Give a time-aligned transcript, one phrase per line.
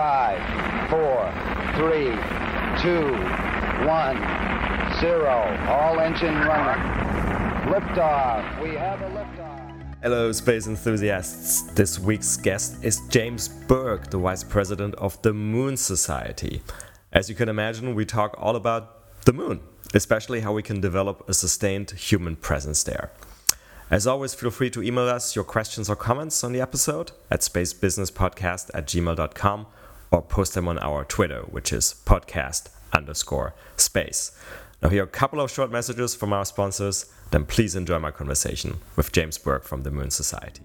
[0.00, 1.30] Five, four,
[1.76, 2.08] three,
[2.80, 3.12] two,
[3.86, 4.16] one,
[4.98, 5.36] zero.
[5.68, 6.82] All engine running.
[7.70, 8.62] Liftoff.
[8.62, 9.98] We have a liftoff.
[10.02, 11.70] Hello, space enthusiasts.
[11.72, 16.62] This week's guest is James Burke, the Vice President of the Moon Society.
[17.12, 19.60] As you can imagine, we talk all about the moon,
[19.92, 23.10] especially how we can develop a sustained human presence there.
[23.90, 27.40] As always, feel free to email us your questions or comments on the episode at
[27.40, 29.66] spacebusinesspodcast at gmail.com
[30.10, 34.32] or post them on our Twitter, which is podcast underscore space.
[34.82, 38.10] Now, here are a couple of short messages from our sponsors, then please enjoy my
[38.10, 40.62] conversation with James Burke from the Moon Society.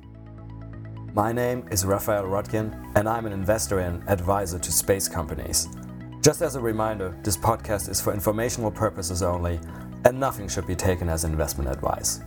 [1.13, 5.67] My name is Raphael Roettgen, and I'm an investor and advisor to space companies.
[6.21, 9.59] Just as a reminder, this podcast is for informational purposes only,
[10.05, 12.21] and nothing should be taken as investment advice.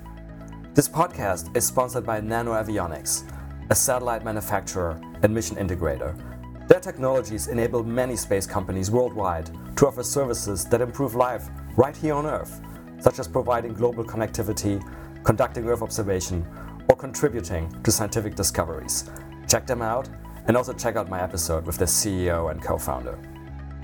[0.75, 3.25] This podcast is sponsored by Nano Avionics,
[3.71, 6.17] a satellite manufacturer and mission integrator.
[6.69, 12.15] Their technologies enable many space companies worldwide to offer services that improve life right here
[12.15, 12.61] on Earth,
[13.01, 14.79] such as providing global connectivity,
[15.25, 16.47] conducting Earth observation,
[16.91, 19.09] or contributing to scientific discoveries.
[19.49, 20.11] Check them out
[20.47, 23.19] and also check out my episode with their CEO and co founder.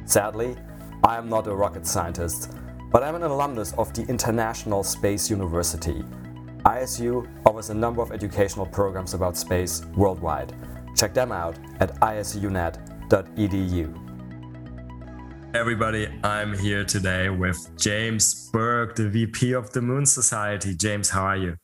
[0.04, 0.54] Sadly,
[1.02, 2.52] I am not a rocket scientist,
[2.92, 6.04] but I'm an alumnus of the International Space University
[6.64, 10.54] ISU offers a number of educational programs about space worldwide.
[10.94, 12.84] Check them out at isunet.edu.
[15.54, 20.74] Everybody, I'm here today with James Burke, the VP of the Moon Society.
[20.74, 21.56] James, how are you?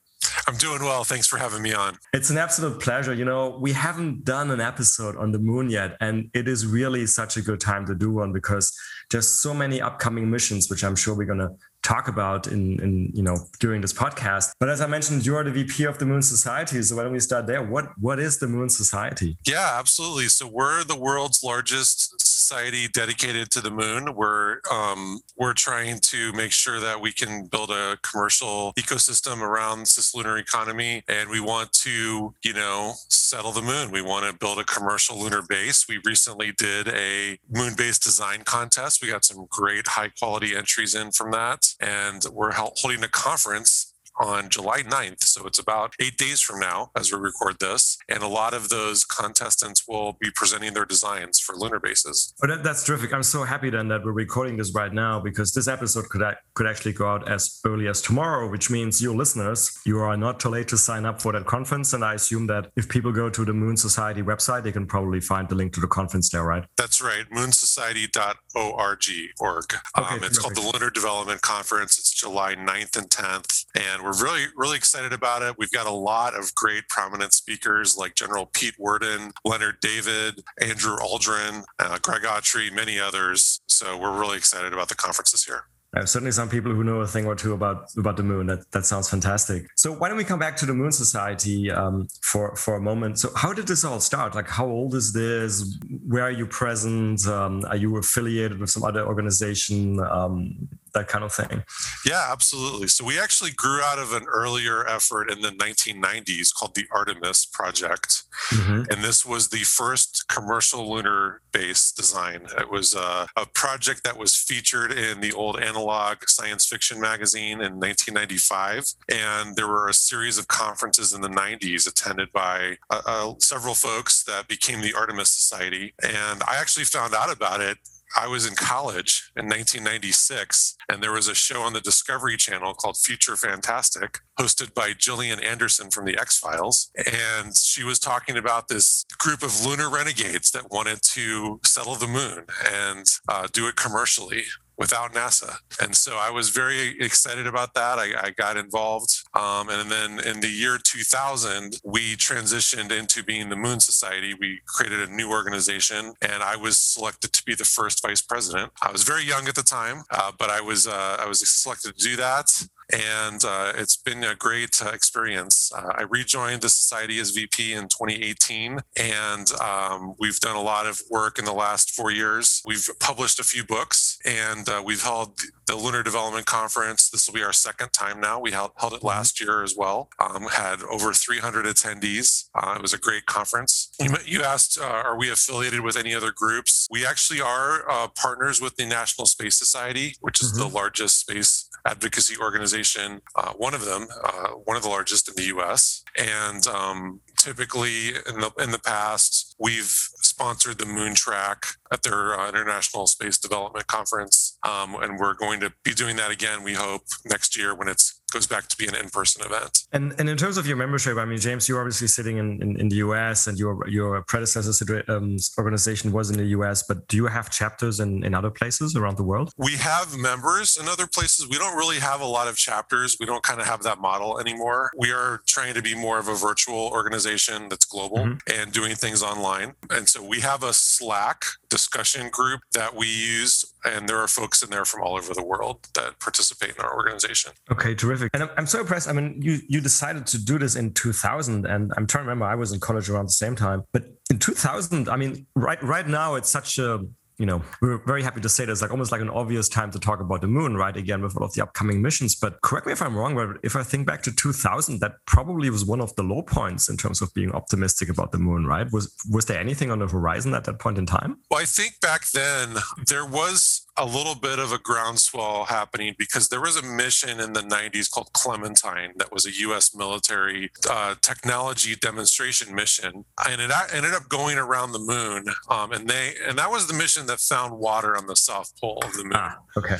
[0.46, 1.04] I'm doing well.
[1.04, 1.98] Thanks for having me on.
[2.12, 3.14] It's an absolute pleasure.
[3.14, 7.06] You know, we haven't done an episode on the moon yet, and it is really
[7.06, 8.72] such a good time to do one because
[9.10, 11.50] there's so many upcoming missions, which I'm sure we're going to
[11.82, 14.52] talk about in, in you know during this podcast.
[14.58, 16.82] But as I mentioned, you're the VP of the Moon Society.
[16.82, 17.62] So why don't we start there?
[17.62, 19.36] What what is the Moon Society?
[19.46, 20.28] Yeah, absolutely.
[20.28, 22.20] So we're the world's largest
[22.50, 24.12] society dedicated to the moon.
[24.16, 29.82] We're um, we're trying to make sure that we can build a commercial ecosystem around
[29.82, 33.92] this lunar economy, and we want to you know settle the moon.
[33.92, 35.86] We want to build a commercial lunar base.
[35.88, 39.00] We recently did a moon base design contest.
[39.00, 43.89] We got some great high quality entries in from that and we're holding a conference
[44.20, 45.22] on July 9th.
[45.24, 47.98] So it's about eight days from now as we record this.
[48.08, 52.34] And a lot of those contestants will be presenting their designs for lunar bases.
[52.42, 53.12] Oh, that, that's terrific.
[53.12, 56.22] I'm so happy then that we're recording this right now because this episode could,
[56.54, 60.38] could actually go out as early as tomorrow, which means you listeners, you are not
[60.38, 61.92] too late to sign up for that conference.
[61.92, 65.20] And I assume that if people go to the Moon Society website, they can probably
[65.20, 66.64] find the link to the conference there, right?
[66.76, 67.24] That's right.
[67.30, 69.00] Moonsociety.org.
[69.40, 69.74] Org.
[69.98, 71.98] Okay, um, it's called the Lunar Development Conference.
[71.98, 73.64] It's July 9th and 10th.
[73.74, 75.56] And we're we're really, really excited about it.
[75.58, 80.96] We've got a lot of great prominent speakers like General Pete Worden, Leonard David, Andrew
[80.96, 83.60] Aldrin, uh, Greg Autry, many others.
[83.66, 85.64] So we're really excited about the conference this year.
[85.96, 88.46] Uh, certainly some people who know a thing or two about about the moon.
[88.46, 89.66] That that sounds fantastic.
[89.74, 93.18] So why don't we come back to the Moon Society um, for for a moment?
[93.18, 94.36] So how did this all start?
[94.36, 95.78] Like how old is this?
[96.06, 97.26] Where are you present?
[97.26, 99.98] Um, are you affiliated with some other organization?
[99.98, 101.64] Um, that kind of thing.
[102.04, 102.88] Yeah, absolutely.
[102.88, 107.46] So we actually grew out of an earlier effort in the 1990s called the Artemis
[107.46, 108.24] Project.
[108.50, 108.90] Mm-hmm.
[108.90, 112.42] And this was the first commercial lunar base design.
[112.58, 117.60] It was a, a, project that was featured in the old analog science fiction magazine
[117.60, 118.94] in 1995.
[119.08, 123.74] And there were a series of conferences in the 90s attended by uh, uh, several
[123.74, 125.94] folks that became the Artemis Society.
[126.02, 127.78] And I actually found out about it
[128.16, 132.74] I was in college in 1996, and there was a show on the Discovery Channel
[132.74, 136.90] called Future Fantastic, hosted by Gillian Anderson from The X Files.
[136.96, 142.08] And she was talking about this group of lunar renegades that wanted to settle the
[142.08, 144.44] moon and uh, do it commercially
[144.80, 145.58] without NASA.
[145.80, 147.98] And so I was very excited about that.
[147.98, 149.12] I, I got involved.
[149.34, 154.32] Um, and then in the year 2000, we transitioned into being the Moon Society.
[154.32, 158.72] We created a new organization, and I was selected to be the first vice president.
[158.80, 161.98] I was very young at the time, uh, but I was uh, I was selected
[161.98, 162.50] to do that
[162.92, 165.72] and uh, it's been a great uh, experience.
[165.74, 170.86] Uh, I rejoined the society as VP in 2018, and um, we've done a lot
[170.86, 172.62] of work in the last four years.
[172.66, 177.10] We've published a few books, and uh, we've held the Lunar Development Conference.
[177.10, 178.40] This will be our second time now.
[178.40, 180.08] We held, held it last year as well.
[180.18, 182.48] Um, had over 300 attendees.
[182.54, 183.92] Uh, it was a great conference.
[184.00, 186.88] You, you asked, uh, are we affiliated with any other groups?
[186.90, 190.68] We actually are partners with the National Space Society, which is mm-hmm.
[190.68, 195.34] the largest space advocacy organization, uh, one of them, uh, one of the largest in
[195.34, 196.02] the U.S.
[196.18, 202.38] And um, typically, in the in the past, we've sponsored the Moon Track at their
[202.38, 206.62] uh, International Space Development Conference, um, and we're going to be doing that again.
[206.62, 209.84] We hope next year when it's goes back to be an in-person event.
[209.92, 212.80] And and in terms of your membership, I mean, James, you're obviously sitting in, in,
[212.80, 216.82] in the US, and your your predecessor um, organization was in the US.
[216.82, 219.52] But do you have chapters in, in other places around the world?
[219.56, 221.48] We have members in other places.
[221.48, 223.16] We don't really have a lot of chapters.
[223.18, 224.90] We don't kind of have that model anymore.
[224.96, 228.60] We are trying to be more of a virtual organization that's global mm-hmm.
[228.60, 229.74] and doing things online.
[229.90, 234.62] And so we have a Slack discussion group that we use, and there are folks
[234.62, 237.52] in there from all over the world that participate in our organization.
[237.70, 238.30] Okay, terrific.
[238.34, 239.08] And I'm, I'm so impressed.
[239.08, 242.44] I mean, you you decided to do this in 2000, and I'm trying to remember
[242.44, 243.84] I was in college around the same time.
[243.92, 247.00] But in 2000, I mean, right right now it's such a
[247.40, 249.98] you know, we're very happy to say there's like almost like an obvious time to
[249.98, 250.94] talk about the moon, right?
[250.94, 252.34] Again, with all of the upcoming missions.
[252.34, 255.70] But correct me if I'm wrong, but if I think back to 2000, that probably
[255.70, 258.86] was one of the low points in terms of being optimistic about the moon, right?
[258.92, 261.38] Was was there anything on the horizon at that point in time?
[261.50, 262.76] Well, I think back then
[263.06, 267.52] there was a little bit of a groundswell happening because there was a mission in
[267.52, 269.94] the 90s called Clementine that was a U.S.
[269.94, 275.44] military uh, technology demonstration mission, and it ended up going around the moon.
[275.68, 279.02] Um, and they and that was the mission that found water on the south pole
[279.04, 279.32] of the moon.
[279.34, 279.96] Ah, okay.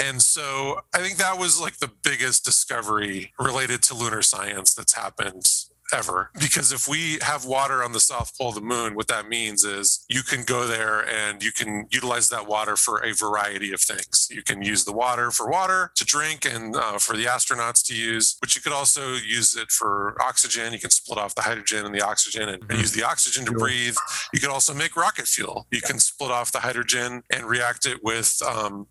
[0.00, 4.94] And so I think that was like the biggest discovery related to lunar science that's
[4.94, 5.46] happened
[5.92, 9.28] ever because if we have water on the south pole of the moon what that
[9.28, 13.72] means is you can go there and you can utilize that water for a variety
[13.72, 14.28] of things.
[14.30, 17.94] You can use the water for water to drink and uh, for the astronauts to
[17.94, 20.72] use but you could also use it for oxygen.
[20.72, 23.52] You can split off the hydrogen and the oxygen and, and use the oxygen to
[23.52, 23.96] breathe.
[24.32, 25.66] You can also make rocket fuel.
[25.70, 28.86] You can split off the hydrogen and react it with um,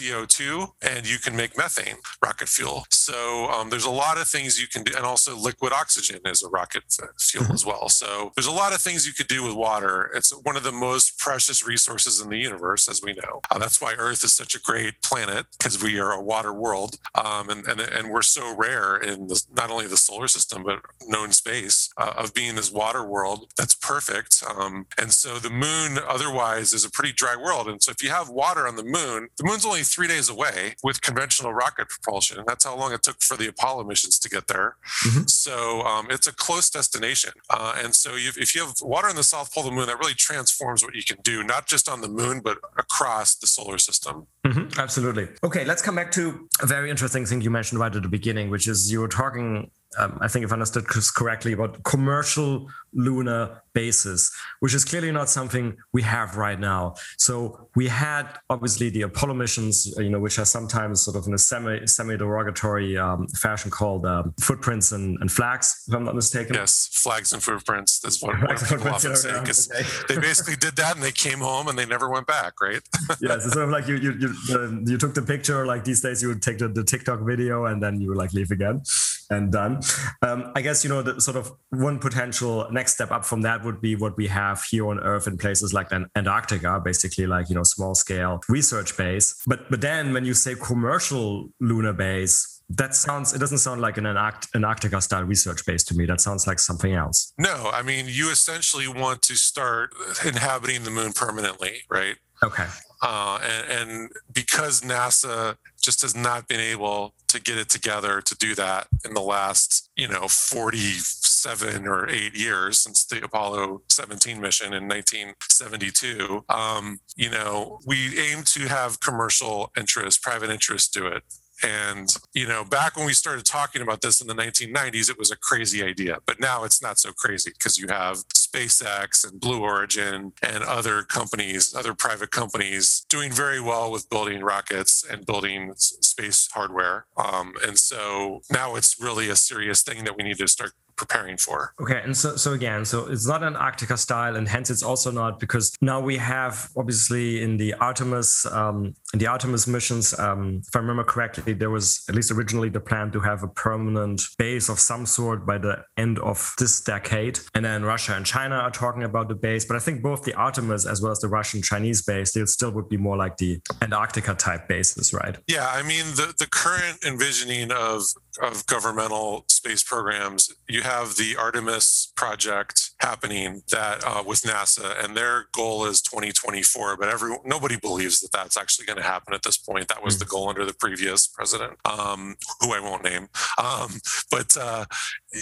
[0.00, 4.60] co2 and you can make methane rocket fuel so um, there's a lot of things
[4.60, 6.84] you can do and also liquid oxygen is a rocket
[7.18, 7.52] fuel mm-hmm.
[7.52, 7.88] as well.
[7.88, 10.10] So there's a lot of things you could do with water.
[10.14, 13.40] It's one of the most precious resources in the universe, as we know.
[13.50, 16.96] Uh, that's why Earth is such a great planet because we are a water world,
[17.14, 20.80] um, and, and and we're so rare in the, not only the solar system but
[21.06, 24.42] known space uh, of being this water world that's perfect.
[24.48, 27.68] Um, and so the moon, otherwise, is a pretty dry world.
[27.68, 30.74] And so if you have water on the moon, the moon's only three days away
[30.82, 32.44] with conventional rocket propulsion.
[32.46, 34.76] That's how long it took for the Apollo missions to get there.
[35.06, 35.26] Mm-hmm.
[35.26, 37.32] So um, it's a close destination.
[37.48, 39.98] Uh, and so if you have water in the south pole of the moon, that
[39.98, 43.78] really transforms what you can do, not just on the moon, but across the solar
[43.78, 44.26] system.
[44.46, 45.28] Mm-hmm, absolutely.
[45.44, 48.48] Okay, let's come back to a very interesting thing you mentioned right at the beginning,
[48.48, 53.62] which is you were talking um, I think if I understood correctly, about commercial lunar
[53.72, 56.94] bases, which is clearly not something we have right now.
[57.18, 61.34] So we had obviously the Apollo missions, you know, which are sometimes sort of in
[61.34, 66.14] a semi semi derogatory um, fashion called um, footprints and, and, flags, if I'm not
[66.14, 66.54] mistaken.
[66.54, 67.98] Yes, flags and footprints.
[68.00, 69.84] That's what, what people often say because okay.
[70.08, 72.82] they basically did that and they came home and they never went back, right?
[73.20, 75.66] yes, it's sort of like you you you, uh, you took the picture.
[75.66, 78.32] Like these days, you would take the, the TikTok video and then you would like
[78.32, 78.82] leave again
[79.30, 79.80] and done.
[80.22, 83.64] Um, I guess you know the sort of one potential next step up from that
[83.64, 87.54] would be what we have here on Earth in places like Antarctica, basically like you
[87.54, 89.40] know small scale research base.
[89.46, 93.96] But but then when you say commercial lunar base, that sounds it doesn't sound like
[93.98, 96.06] an Antarctica style research base to me.
[96.06, 97.32] That sounds like something else.
[97.38, 99.92] No, I mean you essentially want to start
[100.24, 102.16] inhabiting the moon permanently, right?
[102.42, 102.66] Okay.
[103.02, 108.36] Uh, and, and because NASA just has not been able to get it together to
[108.36, 114.40] do that in the last, you know, 47 or eight years since the Apollo 17
[114.40, 116.44] mission in 1972.
[116.48, 121.22] Um, you know, we aim to have commercial interest, private interest do it.
[121.62, 125.30] And, you know, back when we started talking about this in the 1990s, it was
[125.30, 126.18] a crazy idea.
[126.26, 131.02] But now it's not so crazy because you have SpaceX and Blue Origin and other
[131.02, 137.06] companies, other private companies doing very well with building rockets and building space hardware.
[137.16, 141.38] Um, and so now it's really a serious thing that we need to start preparing
[141.38, 141.72] for.
[141.80, 145.40] Okay, and so so again, so it's not Antarctica style, and hence it's also not
[145.40, 150.78] because now we have obviously in the Artemis um, the Artemis missions, um, if I
[150.78, 154.78] remember correctly, there was at least originally the plan to have a permanent base of
[154.78, 159.02] some sort by the end of this decade, and then Russia and China are talking
[159.02, 159.64] about the base.
[159.64, 162.70] But I think both the Artemis as well as the Russian Chinese base, they still
[162.72, 165.36] would be more like the Antarctica type bases, right?
[165.48, 168.04] Yeah, I mean the the current envisioning of
[168.40, 175.16] of governmental space programs, you have the Artemis project happening that uh, with NASA, and
[175.16, 176.96] their goal is 2024.
[176.96, 179.88] But every nobody believes that that's actually going to happen at this point.
[179.88, 183.28] That was the goal under the previous president, um, who I won't name.
[183.58, 184.84] Um, but uh,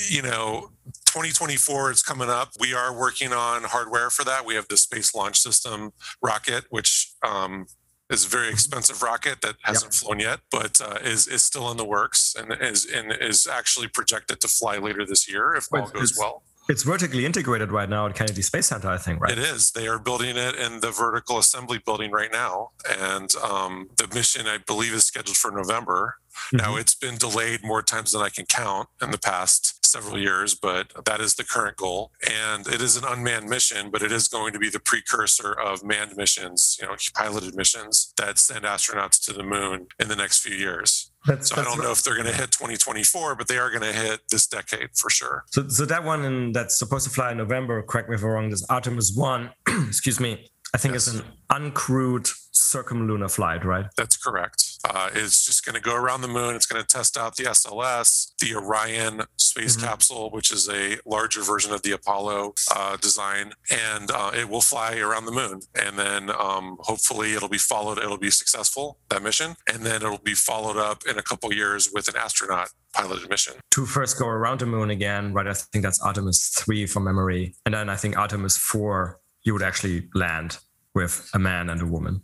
[0.08, 0.70] you know,
[1.06, 2.50] 2024 is coming up.
[2.60, 4.44] We are working on hardware for that.
[4.44, 7.66] We have the Space Launch System rocket, which um,
[8.10, 8.54] is a very Mm-hmm.
[8.54, 12.56] expensive rocket that hasn't flown yet, but uh, is is still in the works and
[12.62, 16.42] is and is actually projected to fly later this year if Wait, all goes well.
[16.68, 19.32] It's vertically integrated right now at Kennedy Space Center, I think, right?
[19.32, 19.70] It is.
[19.70, 24.46] They are building it in the vertical assembly building right now, and um, the mission
[24.46, 26.16] I believe is scheduled for November.
[26.52, 26.78] Now Mm-hmm.
[26.80, 30.92] it's been delayed more times than I can count in the past several years, but
[31.06, 32.12] that is the current goal.
[32.30, 35.82] And it is an unmanned mission, but it is going to be the precursor of
[35.82, 40.40] manned missions, you know, piloted missions that send astronauts to the moon in the next
[40.40, 41.07] few years.
[41.26, 43.82] That's, So I don't know if they're going to hit 2024, but they are going
[43.82, 45.44] to hit this decade for sure.
[45.48, 48.28] So, so that one in, that's supposed to fly in November, correct me if I'm
[48.28, 49.50] wrong, this Artemis 1,
[49.88, 53.86] excuse me, I think it's an uncrewed circumlunar flight, right?
[53.96, 54.67] That's correct.
[54.84, 56.54] Uh, it's just going to go around the moon.
[56.54, 59.82] It's going to test out the SLS, the Orion space Mhm.
[59.82, 64.60] capsule, which is a larger version of the Apollo uh, design, and uh, it will
[64.60, 65.60] fly around the moon.
[65.74, 67.98] And then um, hopefully it'll be followed.
[67.98, 71.90] It'll be successful that mission, and then it'll be followed up in a couple years
[71.92, 73.54] with an astronaut piloted mission.
[73.72, 75.46] To first go around the moon again, right?
[75.46, 77.54] I think that's Artemis 3 from memory.
[77.66, 80.58] And then I think Artemis 4, you would actually land
[80.94, 82.22] with a man and a woman.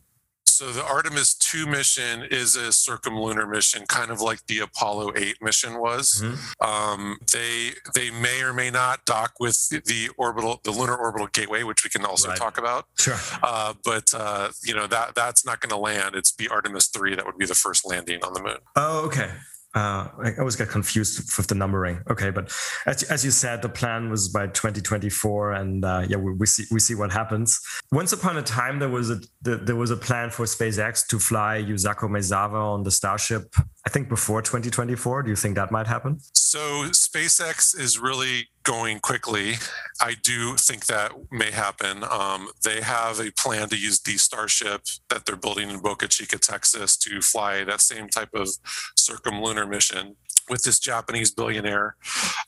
[0.55, 5.43] So the Artemis 2 mission is a circumlunar mission, kind of like the Apollo 8
[5.43, 6.23] mission was.
[6.61, 11.65] Um, they they may or may not dock with the orbital, the lunar orbital gateway,
[11.65, 12.39] which we can also Right.
[12.39, 12.87] talk about.
[12.99, 13.19] Sure.
[13.43, 16.15] Uh, but uh, you know that that's not going to land.
[16.15, 18.59] It's the Artemis 3 that would be the first landing on the moon.
[18.77, 19.31] Oh, okay.
[19.75, 22.01] Uh, I always get confused with the numbering.
[22.09, 22.53] Okay, but
[22.87, 26.65] as, as you said, the plan was by 2024, and uh, yeah, we, we see
[26.71, 27.61] we see what happens.
[27.91, 31.19] Once upon a time, there was a the, there was a plan for SpaceX to
[31.19, 33.53] fly Yusaku Maezawa on the Starship.
[33.87, 35.25] I think before 2024.
[35.25, 36.19] Do you think that might happen?
[36.33, 39.57] So SpaceX is really going quickly.
[40.01, 42.03] I do think that may happen.
[42.11, 46.39] Um, they have a plan to use the Starship that they're building in Boca Chica,
[46.39, 48.49] Texas, to fly that same type of
[48.97, 50.17] circumlunar mission
[50.49, 51.97] with this Japanese billionaire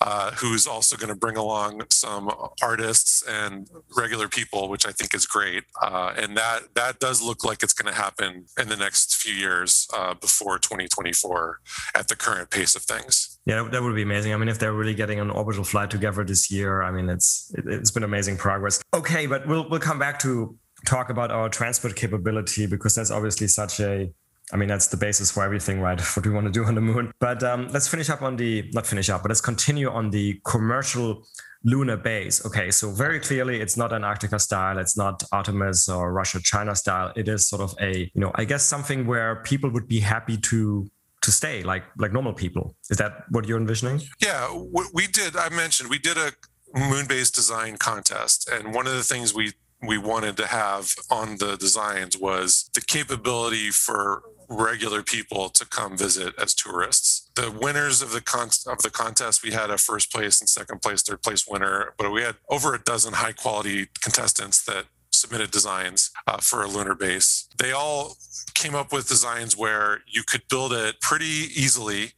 [0.00, 2.30] uh, who's also going to bring along some
[2.62, 5.64] artists and regular people, which I think is great.
[5.82, 9.34] Uh, and that that does look like it's going to happen in the next few
[9.34, 11.60] years uh, before 2024
[11.94, 13.38] at the current pace of things.
[13.46, 14.34] Yeah, that would be amazing.
[14.34, 17.52] I mean, if they're really getting an orbital flight together this year, I mean, it's
[17.56, 18.82] it, it's been amazing progress.
[18.92, 23.48] Okay, but we'll we'll come back to talk about our transport capability because that's obviously
[23.48, 24.12] such a
[24.52, 26.00] I mean, that's the basis for everything, right?
[26.16, 27.12] What we want to do on the moon.
[27.18, 30.40] But um, let's finish up on the, not finish up, but let's continue on the
[30.44, 31.26] commercial
[31.64, 32.44] lunar base.
[32.46, 37.12] Okay, so very clearly it's not Antarctica style, it's not Artemis or Russia China style.
[37.16, 40.36] It is sort of a, you know, I guess something where people would be happy
[40.36, 40.88] to
[41.22, 42.76] to stay like like normal people.
[42.88, 44.00] Is that what you're envisioning?
[44.22, 44.48] Yeah,
[44.94, 45.36] we did.
[45.36, 46.30] I mentioned we did a
[46.78, 51.56] moon-based design contest, and one of the things we we wanted to have on the
[51.56, 57.30] designs was the capability for regular people to come visit as tourists.
[57.34, 60.82] The winners of the con- of the contest, we had a first place and second
[60.82, 65.50] place, third place winner, but we had over a dozen high quality contestants that submitted
[65.50, 67.48] designs uh, for a lunar base.
[67.58, 68.16] They all
[68.54, 72.12] came up with designs where you could build it pretty easily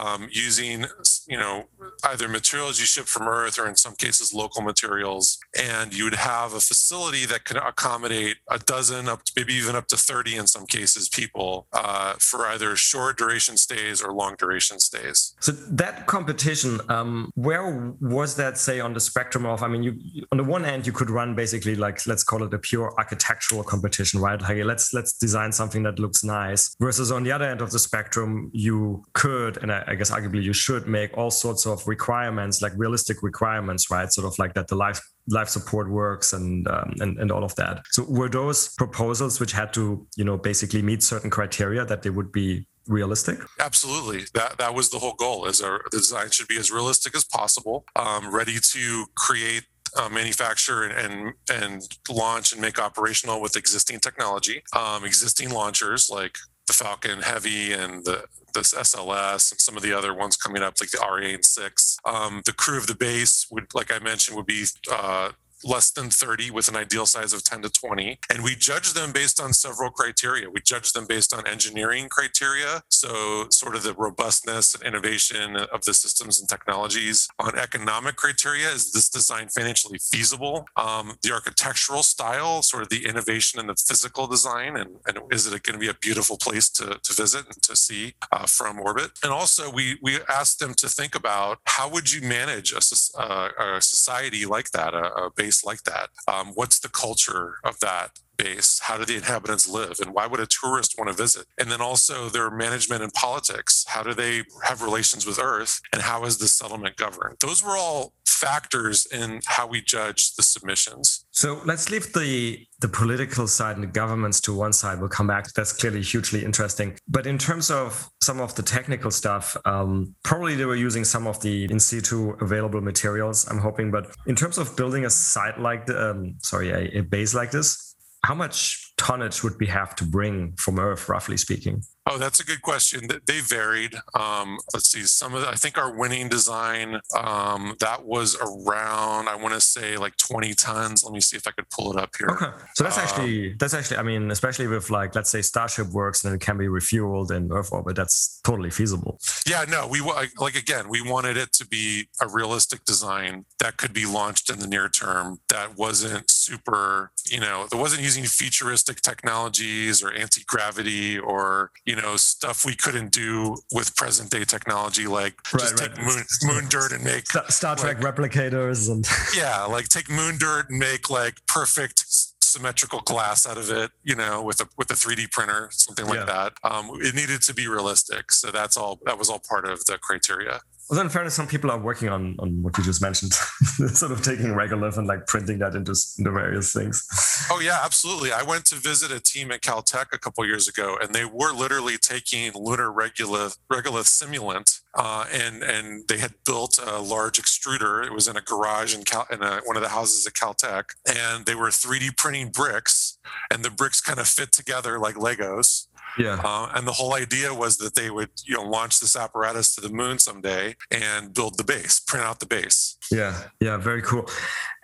[0.00, 0.86] um, using
[1.26, 1.64] you know
[2.04, 6.14] either materials you ship from earth or in some cases local materials and you would
[6.14, 10.36] have a facility that could accommodate a dozen up to maybe even up to 30
[10.36, 15.52] in some cases people uh, for either short duration stays or long duration stays So
[15.82, 19.62] that competition, um, where was that, say, on the spectrum of?
[19.62, 22.40] I mean, you, you- on the one hand, you could run basically like let's call
[22.46, 24.40] it a pure architectural competition, right?
[24.46, 26.62] Like let's let's design something that looks nice.
[26.86, 28.30] Versus on the other end of the spectrum,
[28.66, 28.76] you
[29.20, 33.22] could, and I, I guess arguably you should make all sorts of requirements, like realistic
[33.22, 34.10] requirements, right?
[34.12, 37.54] Sort of like that the life life support works and um, and and all of
[37.56, 37.82] that.
[37.90, 42.10] So were those proposals which had to, you know, basically meet certain criteria that they
[42.10, 43.38] would be realistic?
[43.60, 44.24] Absolutely.
[44.34, 45.46] That that was the whole goal.
[45.46, 49.64] Is our the design should be as realistic as possible, um, ready to create,
[49.98, 56.10] uh, manufacture, and, and and launch and make operational with existing technology, um, existing launchers
[56.10, 60.62] like the Falcon Heavy and the this SLS and some of the other ones coming
[60.62, 61.96] up like the Ariane six.
[62.04, 64.64] Um, the crew of the base would, like I mentioned, would be.
[64.90, 65.30] Uh,
[65.64, 68.18] less than 30 with an ideal size of 10 to 20.
[68.30, 70.50] And we judge them based on several criteria.
[70.50, 72.82] We judge them based on engineering criteria.
[72.88, 77.28] So, sort of the robustness and innovation of the systems and technologies.
[77.38, 80.66] On economic criteria, is this design financially feasible?
[80.76, 85.46] Um, the architectural style, sort of the innovation in the physical design, and, and is
[85.46, 88.80] it going to be a beautiful place to, to visit and to see uh, from
[88.80, 89.10] orbit?
[89.22, 93.76] And also, we, we asked them to think about how would you manage a, a,
[93.76, 96.08] a society like that, a, a base like that?
[96.26, 98.18] Um, what's the culture of that?
[98.38, 98.80] base?
[98.80, 100.00] How do the inhabitants live?
[100.00, 101.46] And why would a tourist want to visit?
[101.58, 103.84] And then also their management and politics.
[103.86, 105.80] How do they have relations with earth?
[105.92, 107.36] And how is the settlement governed?
[107.40, 112.88] Those were all factors in how we judge the submissions so let's leave the the
[112.88, 114.98] political side and the governments to one side.
[114.98, 115.52] We'll come back.
[115.52, 116.98] That's clearly hugely interesting.
[117.08, 121.26] But in terms of some of the technical stuff um, probably they were using some
[121.26, 123.90] of the in situ available materials i'm hoping.
[123.90, 127.50] But in terms of building a site like the um, sorry a, a base like
[127.50, 127.92] this
[128.24, 131.82] how much tonnage would we have to bring from Earth, roughly speaking?
[132.04, 133.08] Oh, that's a good question.
[133.26, 133.94] They varied.
[134.14, 135.02] Um, let's see.
[135.02, 139.28] Some of the, I think our winning design um, that was around.
[139.28, 141.04] I want to say like 20 tons.
[141.04, 142.28] Let me see if I could pull it up here.
[142.30, 143.98] Okay, so that's actually um, that's actually.
[143.98, 147.52] I mean, especially with like let's say Starship works and it can be refueled in
[147.52, 147.94] Earth orbit.
[147.94, 149.20] That's totally feasible.
[149.46, 149.64] Yeah.
[149.68, 150.88] No, we like again.
[150.88, 154.88] We wanted it to be a realistic design that could be launched in the near
[154.88, 155.38] term.
[155.50, 157.12] That wasn't super.
[157.30, 162.74] You know, that wasn't using futuristic technologies or anti gravity or you know stuff we
[162.74, 165.94] couldn't do with present day technology like right, just right.
[165.94, 169.06] take moon, moon dirt and make star trek like, replicators and
[169.36, 172.04] yeah like take moon dirt and make like perfect
[172.52, 176.20] symmetrical glass out of it, you know, with a with a 3D printer, something like
[176.20, 176.24] yeah.
[176.26, 176.52] that.
[176.62, 179.00] Um, it needed to be realistic, so that's all.
[179.06, 180.60] That was all part of the criteria.
[180.90, 183.32] Well, in fairness, some people are working on on what you just mentioned,
[183.94, 187.06] sort of taking regolith and like printing that into, into various things.
[187.50, 188.32] Oh yeah, absolutely.
[188.32, 191.52] I went to visit a team at Caltech a couple years ago, and they were
[191.52, 198.04] literally taking lunar regolith regolith simulant, uh, and and they had built a large extruder.
[198.04, 200.90] It was in a garage in, Cal, in a, one of the houses at Caltech,
[201.06, 203.18] and they were 3D printing bricks,
[203.50, 205.86] and the bricks kind of fit together like Legos
[206.18, 206.40] yeah.
[206.42, 209.80] Uh, and the whole idea was that they would, you know, launch this apparatus to
[209.80, 212.96] the moon someday and build the base, print out the base.
[213.10, 213.44] Yeah.
[213.60, 213.76] Yeah.
[213.76, 214.28] Very cool.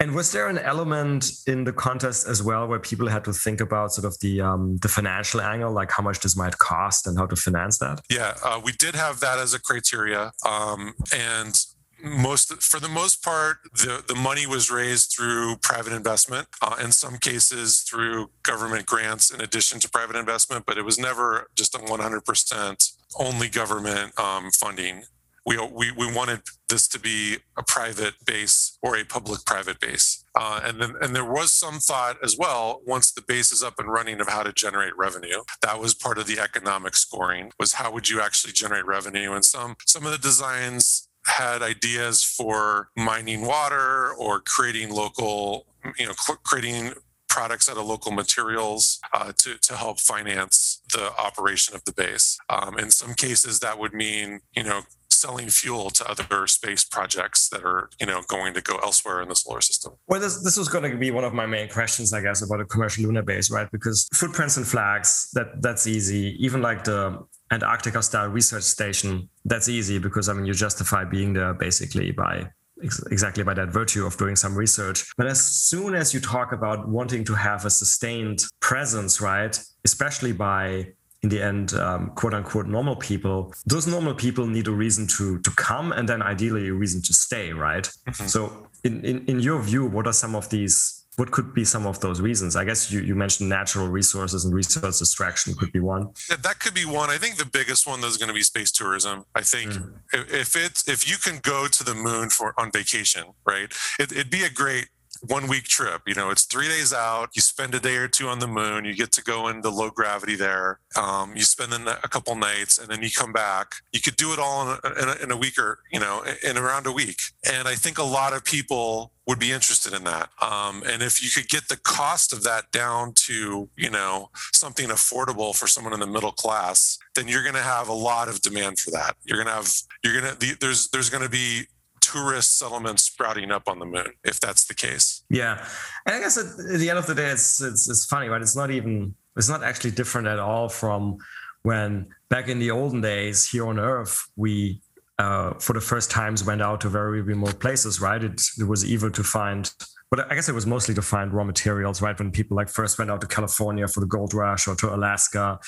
[0.00, 3.60] And was there an element in the contest as well where people had to think
[3.60, 7.18] about sort of the um, the financial angle, like how much this might cost and
[7.18, 8.00] how to finance that?
[8.08, 11.58] Yeah, uh, we did have that as a criteria, um, and
[12.02, 16.92] most for the most part the, the money was raised through private investment uh, in
[16.92, 21.74] some cases through government grants in addition to private investment but it was never just
[21.74, 25.04] a 100% only government um, funding.
[25.46, 30.22] We, we, we wanted this to be a private base or a public private base.
[30.34, 33.78] Uh, and then and there was some thought as well once the base is up
[33.78, 35.42] and running of how to generate revenue.
[35.62, 39.32] That was part of the economic scoring was how would you actually generate revenue?
[39.32, 45.66] And some some of the designs had ideas for mining water or creating local,
[45.98, 46.92] you know, creating
[47.28, 52.38] products out of local materials uh, to, to help finance the operation of the base.
[52.48, 57.48] Um, in some cases, that would mean, you know, selling fuel to other space projects
[57.50, 59.92] that are, you know, going to go elsewhere in the solar system.
[60.06, 62.60] Well, this, this was going to be one of my main questions, I guess, about
[62.60, 63.70] a commercial lunar base, right?
[63.70, 66.36] Because footprints and flags, that that's easy.
[66.38, 71.32] Even like the Antarctica style research station, that's easy because I mean you justify being
[71.32, 72.50] there basically by
[72.82, 75.04] ex- exactly by that virtue of doing some research.
[75.16, 80.32] But as soon as you talk about wanting to have a sustained presence, right, especially
[80.32, 85.06] by in the end, um, quote unquote, normal people, those normal people need a reason
[85.06, 87.90] to to come and then ideally a reason to stay, right?
[88.08, 88.26] Mm-hmm.
[88.26, 91.84] So, in, in in your view, what are some of these what could be some
[91.84, 92.54] of those reasons?
[92.54, 96.10] I guess you, you mentioned natural resources and resource extraction could be one.
[96.30, 97.10] Yeah, that could be one.
[97.10, 99.24] I think the biggest one is going to be space tourism.
[99.34, 99.92] I think mm.
[100.12, 103.72] if it's if you can go to the moon for on vacation, right?
[103.98, 104.86] It, it'd be a great
[105.26, 106.02] one week trip.
[106.06, 107.30] You know, it's three days out.
[107.34, 108.84] You spend a day or two on the moon.
[108.84, 110.80] You get to go into low gravity there.
[110.96, 113.76] Um, you spend a couple nights and then you come back.
[113.92, 116.24] You could do it all in a, in a, in a week or, you know,
[116.42, 117.20] in around a week.
[117.50, 120.30] And I think a lot of people would be interested in that.
[120.40, 124.88] Um, and if you could get the cost of that down to, you know, something
[124.88, 128.40] affordable for someone in the middle class, then you're going to have a lot of
[128.40, 129.16] demand for that.
[129.24, 129.70] You're going to have,
[130.02, 131.66] you're going to, there's, there's going to be
[132.12, 135.24] tourist settlements sprouting up on the moon if that's the case.
[135.30, 135.64] Yeah,
[136.06, 138.42] and I guess at, the end of the day, it's, it's it's funny, right?
[138.42, 141.18] It's not even it's not actually different at all from
[141.62, 144.80] when back in the olden days here on Earth we.
[145.20, 148.84] Uh, for the first times went out to very remote places right it, it was
[148.84, 149.68] evil to find
[150.10, 152.18] but I guess it was mostly to find raw materials, right?
[152.18, 155.58] When people like first went out to California for the gold rush or to Alaska.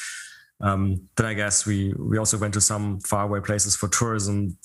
[0.62, 4.56] Um, then I guess we we also went to some faraway places for tourism.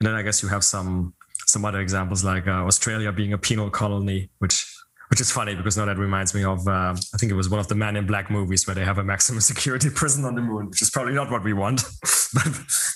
[0.00, 1.14] And then I guess you have some
[1.46, 4.66] some other examples like uh, Australia being a penal colony, which
[5.10, 7.60] which is funny because now that reminds me of uh, I think it was one
[7.60, 10.42] of the Man in Black movies where they have a maximum security prison on the
[10.42, 11.82] moon, which is probably not what we want.
[12.34, 12.48] but,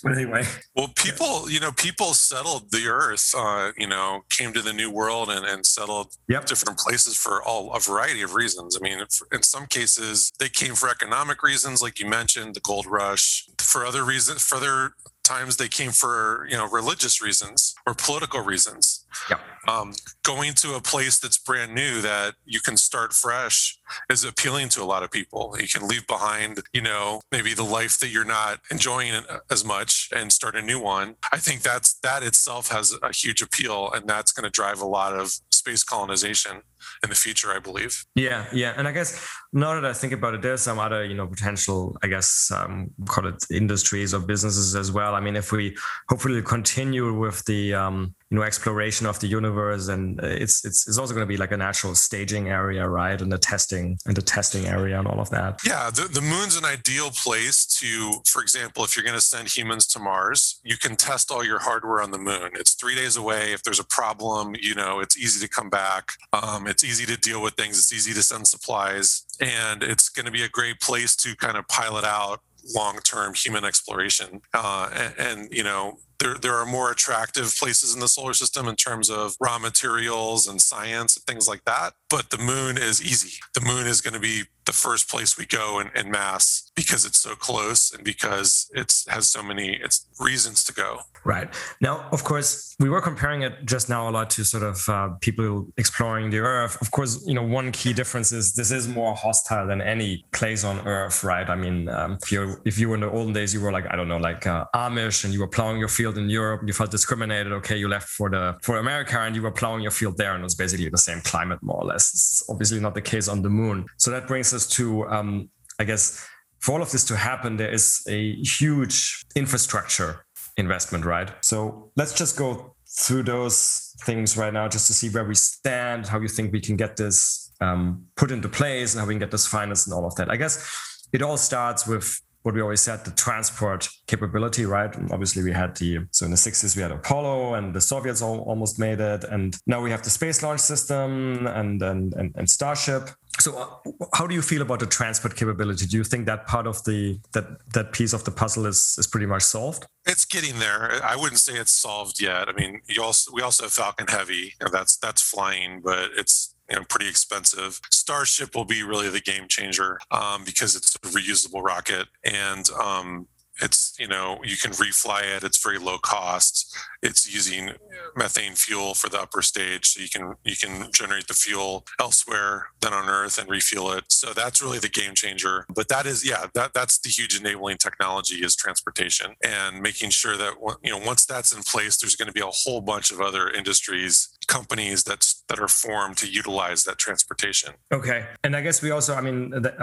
[0.03, 0.45] but, anyway,
[0.77, 4.91] well, people you know people settled the Earth, uh, you know, came to the New
[4.91, 6.45] World and, and settled yep.
[6.45, 8.77] different places for all a variety of reasons.
[8.79, 8.99] I mean,
[9.33, 13.49] in some cases they came for economic reasons, like you mentioned, the gold rush.
[13.59, 14.93] For other reasons, for other
[15.25, 19.05] times they came for you know religious reasons or political reasons.
[19.29, 19.39] Yeah.
[19.69, 19.93] um,
[20.25, 23.79] going to a place that's brand new that you can start fresh
[24.11, 25.55] is appealing to a lot of people.
[25.61, 30.09] You can leave behind you know maybe the life that you're not enjoying as much
[30.15, 31.17] and start a new one.
[31.31, 34.87] I think that's that itself has a huge appeal and that's going to drive a
[34.87, 36.55] lot of space colonization
[37.03, 38.05] in the future, I believe.
[38.17, 39.11] Yeah, yeah, and I guess
[39.53, 42.91] now that I think about it, there's some other you know potential, I guess, um,
[43.07, 45.15] call it industries or businesses as well.
[45.15, 45.77] I mean, if we
[46.09, 49.89] hopefully continue with the um, you know exploration of the universe.
[49.89, 53.21] And it's it's, it's also going to be like a natural staging area right?
[53.21, 55.61] And the testing and the testing area and all of that.
[55.67, 59.55] Yeah the, the moon's an ideal place to for example if you're going to send
[59.55, 62.53] humans to mars you can test all your hardware on the moon.
[62.55, 63.53] It's three days away.
[63.53, 66.13] If there's a problem you know it's easy to come back.
[66.33, 67.79] Um, it's easy to deal with things.
[67.79, 69.27] It's easy to send supplies.
[69.41, 72.41] And it's going to be a great place to kind of pilot out
[72.75, 78.01] long-term human exploration uh, and, and you know there, there are more attractive places in
[78.01, 81.95] the solar system in terms of raw materials and science and things like that.
[82.09, 83.41] But the moon is easy.
[83.55, 87.05] The moon is going to be the first place we go in, in mass because
[87.05, 91.01] it's so close and because it's has so many it's reasons to go.
[91.25, 91.49] Right.
[91.81, 95.11] Now, of course, we were comparing it just now a lot to sort of uh,
[95.21, 96.81] people exploring the Earth.
[96.81, 100.65] Of course, you know, one key difference is this is more hostile than any place
[100.65, 101.49] on Earth, right?
[101.49, 103.87] I mean, um, if you if you were in the olden days, you were like
[103.91, 106.69] I don't know, like uh, Amish, and you were plowing your field in Europe, and
[106.69, 107.53] you felt discriminated.
[107.53, 110.41] Okay, you left for the for America, and you were plowing your field there, and
[110.41, 112.11] it was basically the same climate, more or less.
[112.11, 113.87] It's obviously not the case on the Moon.
[113.97, 116.27] So that brings us to, um, I guess,
[116.59, 120.25] for all of this to happen, there is a huge infrastructure
[120.57, 121.31] investment, right?
[121.41, 126.07] So let's just go through those things right now just to see where we stand,
[126.07, 129.21] how you think we can get this um, put into place, and how we can
[129.21, 130.31] get this financed and all of that.
[130.31, 134.95] I guess it all starts with what we always said, the transport capability, right?
[135.11, 138.41] Obviously, we had the so in the 60s we had Apollo, and the Soviets all,
[138.41, 142.51] almost made it, and now we have the space launch system and and and, and
[142.51, 143.11] Starship.
[143.41, 145.87] So, uh, how do you feel about the transport capability?
[145.87, 149.07] Do you think that part of the that that piece of the puzzle is is
[149.07, 149.87] pretty much solved?
[150.05, 151.01] It's getting there.
[151.05, 152.49] I wouldn't say it's solved yet.
[152.49, 156.55] I mean, you also we also have Falcon Heavy, and that's that's flying, but it's
[156.73, 157.81] you know, pretty expensive.
[157.91, 163.29] Starship will be really the game changer um, because it's a reusable rocket and um,
[163.61, 166.75] it's you know you can refly it it's very low cost.
[167.03, 167.73] It's using
[168.17, 172.69] methane fuel for the upper stage so you can you can generate the fuel elsewhere
[172.81, 174.05] than on earth and refuel it.
[174.09, 175.67] So that's really the game changer.
[175.75, 180.39] But that is yeah that that's the huge enabling technology is transportation and making sure
[180.39, 183.21] that you know once that's in place there's going to be a whole bunch of
[183.21, 188.83] other industries companies that's that are formed to utilize that transportation okay and i guess
[188.85, 189.39] we also i mean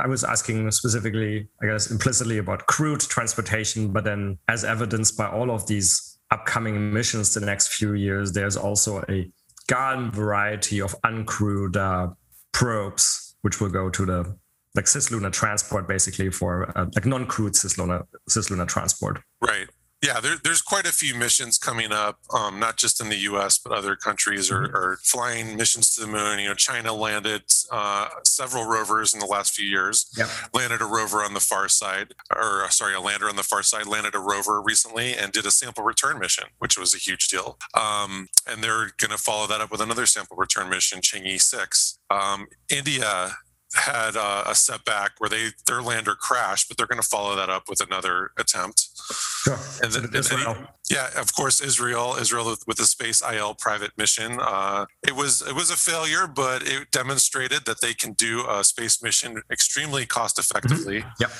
[0.05, 5.27] i was asking specifically i guess implicitly about crewed transportation but then as evidenced by
[5.38, 9.29] all of these upcoming missions the next few years, there's also a
[9.67, 12.13] garden variety of uncrewed uh,
[12.51, 14.38] probes, which will go to the
[14.75, 19.19] like cislunar transport, basically for uh, like non-crewed cislunar cislunar transport.
[19.41, 19.67] Right.
[20.01, 23.57] Yeah, there, there's quite a few missions coming up, um, not just in the U.S.
[23.57, 24.75] but other countries are, mm-hmm.
[24.75, 26.39] are, flying missions to the moon.
[26.39, 30.09] You know, China landed uh, several rovers in the last few years.
[30.15, 30.29] Yep.
[30.53, 33.62] Landed a rover on the far side, or uh, sorry, a lander on the far
[33.62, 33.88] side.
[33.88, 37.57] Landed a rover recently and did a sample return mission, which was a huge deal.
[37.73, 41.99] Um, and they're going to follow that up with another sample return mission, Chang'e six.
[42.09, 43.35] Um, India
[43.75, 47.49] had uh, a setback where they their lander crashed, but they're going to follow that
[47.49, 48.88] up with another attempt.
[49.12, 49.60] Sure.
[49.84, 50.55] And then, Israel.
[50.58, 54.39] And yeah, of course, Israel, Israel with the Space IL private mission.
[54.41, 58.63] Uh, it was it was a failure, but it demonstrated that they can do a
[58.63, 61.01] space mission extremely cost effectively.
[61.01, 61.21] Mm-hmm.
[61.21, 61.32] Yep.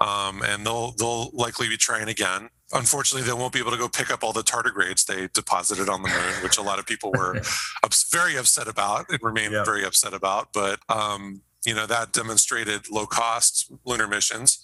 [0.00, 2.48] Um, and they'll they'll likely be trying again.
[2.72, 6.02] Unfortunately, they won't be able to go pick up all the tardigrades they deposited on
[6.02, 7.40] the moon, which a lot of people were
[8.10, 9.66] very upset about and remain yep.
[9.66, 10.52] very upset about.
[10.54, 14.58] But um, you know that demonstrated low cost lunar missions.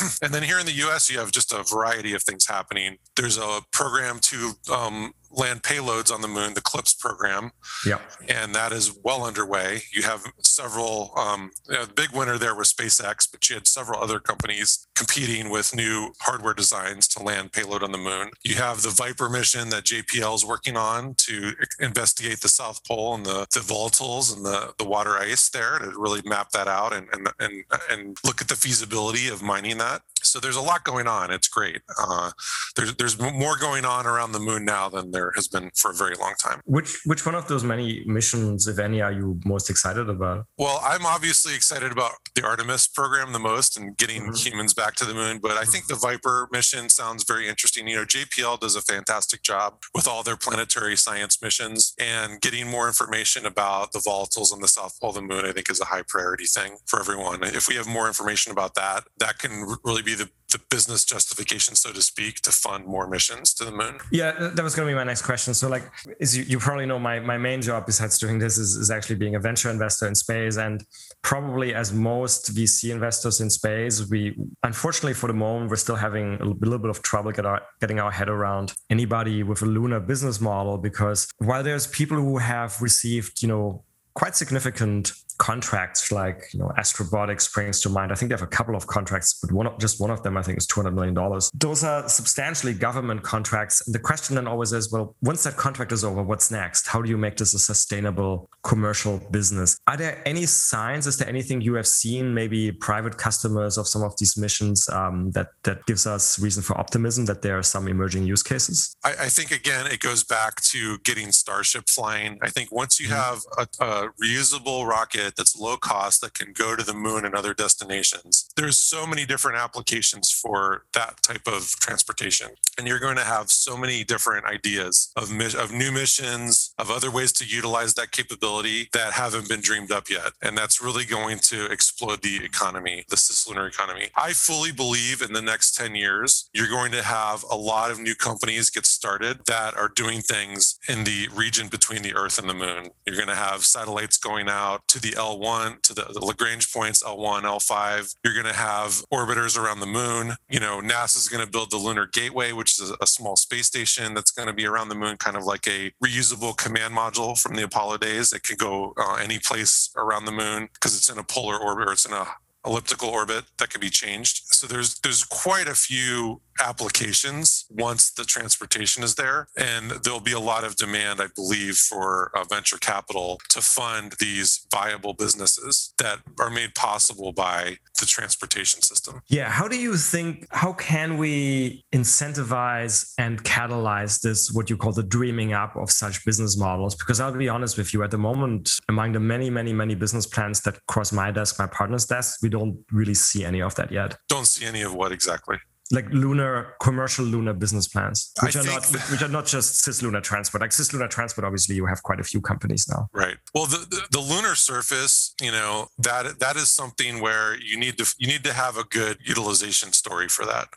[0.22, 2.98] And then here in the us you have just a variety of things happening.
[3.16, 7.52] There's a program to um, land payloads on the moon, the CLPS program.
[7.86, 7.98] Yeah.
[8.28, 9.82] And that is well underway.
[9.92, 13.66] You have several, um, you know, the big winner there was SpaceX, but you had
[13.66, 18.30] several other companies competing with new hardware designs to land payload on the moon.
[18.44, 23.14] You have the Viper mission that JPL is working on to investigate the South Pole
[23.14, 26.92] and the, the volatiles and the, the water ice there to really map that out
[26.92, 30.02] and, and, and, and look at the feasibility of mining that.
[30.24, 31.30] So there's a lot going on.
[31.30, 31.82] It's great.
[31.98, 32.30] Uh,
[32.76, 35.94] there's there's more going on around the moon now than there has been for a
[35.94, 36.60] very long time.
[36.64, 40.46] Which which one of those many missions, if any, are you most excited about?
[40.58, 44.34] Well, I'm obviously excited about the Artemis program the most and getting mm-hmm.
[44.34, 45.38] humans back to the moon.
[45.38, 47.88] But I think the Viper mission sounds very interesting.
[47.88, 52.68] You know, JPL does a fantastic job with all their planetary science missions and getting
[52.68, 55.44] more information about the volatiles on the south pole of the moon.
[55.44, 57.42] I think is a high priority thing for everyone.
[57.42, 61.74] If we have more information about that, that can really be the the business justification,
[61.74, 63.98] so to speak, to fund more missions to the moon?
[64.10, 65.54] Yeah, that was going to be my next question.
[65.54, 65.84] So, like,
[66.20, 69.16] as you, you probably know, my, my main job besides doing this is, is actually
[69.16, 70.56] being a venture investor in space.
[70.56, 70.84] And
[71.22, 76.34] probably as most VC investors in space, we unfortunately for the moment, we're still having
[76.40, 80.00] a little bit of trouble get our, getting our head around anybody with a lunar
[80.00, 86.50] business model because while there's people who have received, you know, quite significant contracts like
[86.52, 88.12] you know astrobotic springs to mind.
[88.12, 90.42] I think they have a couple of contracts but one just one of them i
[90.42, 91.50] think is 200 million dollars.
[91.54, 93.82] Those are substantially government contracts.
[93.86, 96.86] And the question then always is well once that contract is over what's next?
[96.86, 101.28] How do you make this a sustainable commercial business are there any signs is there
[101.28, 105.84] anything you have seen maybe private customers of some of these missions um, that that
[105.86, 109.50] gives us reason for optimism that there are some emerging use cases I, I think
[109.50, 113.16] again it goes back to getting starship flying i think once you mm-hmm.
[113.16, 117.24] have a, a reusable rocket rocket that's low cost that can go to the moon
[117.24, 118.48] and other destinations.
[118.56, 122.48] There's so many different applications for that type of transportation.
[122.78, 127.10] And you're going to have so many different ideas of, of new missions, of other
[127.10, 128.49] ways to utilize that capability
[128.92, 130.32] that haven't been dreamed up yet.
[130.42, 134.08] And that's really going to explode the economy, the cislunar economy.
[134.16, 138.00] I fully believe in the next 10 years, you're going to have a lot of
[138.00, 142.48] new companies get started that are doing things in the region between the Earth and
[142.48, 142.90] the moon.
[143.06, 147.02] You're going to have satellites going out to the L1 to the, the Lagrange points,
[147.02, 148.14] L1, L5.
[148.24, 150.32] You're going to have orbiters around the moon.
[150.48, 153.36] You know, NASA is going to build the Lunar Gateway, which is a, a small
[153.36, 156.94] space station that's going to be around the moon, kind of like a reusable command
[156.94, 158.32] module from the Apollo days.
[158.40, 161.88] It can go uh, any place around the moon because it's in a polar orbit
[161.88, 162.26] or it's in a
[162.64, 164.42] elliptical orbit that can be changed.
[164.46, 170.32] So there's there's quite a few applications once the transportation is there, and there'll be
[170.32, 175.94] a lot of demand, I believe, for uh, venture capital to fund these viable businesses
[175.98, 179.20] that are made possible by the transportation system.
[179.28, 180.46] Yeah, how do you think?
[180.50, 184.50] How can we incentivize and catalyze this?
[184.52, 186.94] What you call the dreaming up of such business models?
[186.94, 190.26] Because I'll be honest with you, at the moment, among the many, many, many business
[190.26, 193.92] plans that cross my desk, my partner's desk, we don't really see any of that
[193.92, 194.16] yet.
[194.28, 195.58] Don't see any of what exactly?
[195.90, 200.22] Like lunar commercial lunar business plans which I are not which are not just cislunar
[200.22, 200.60] transport.
[200.60, 203.08] Like cislunar transport obviously you have quite a few companies now.
[203.12, 203.36] Right.
[203.54, 207.98] Well the, the, the lunar surface you know that that is something where you need
[207.98, 210.68] to you need to have a good utilization story for that.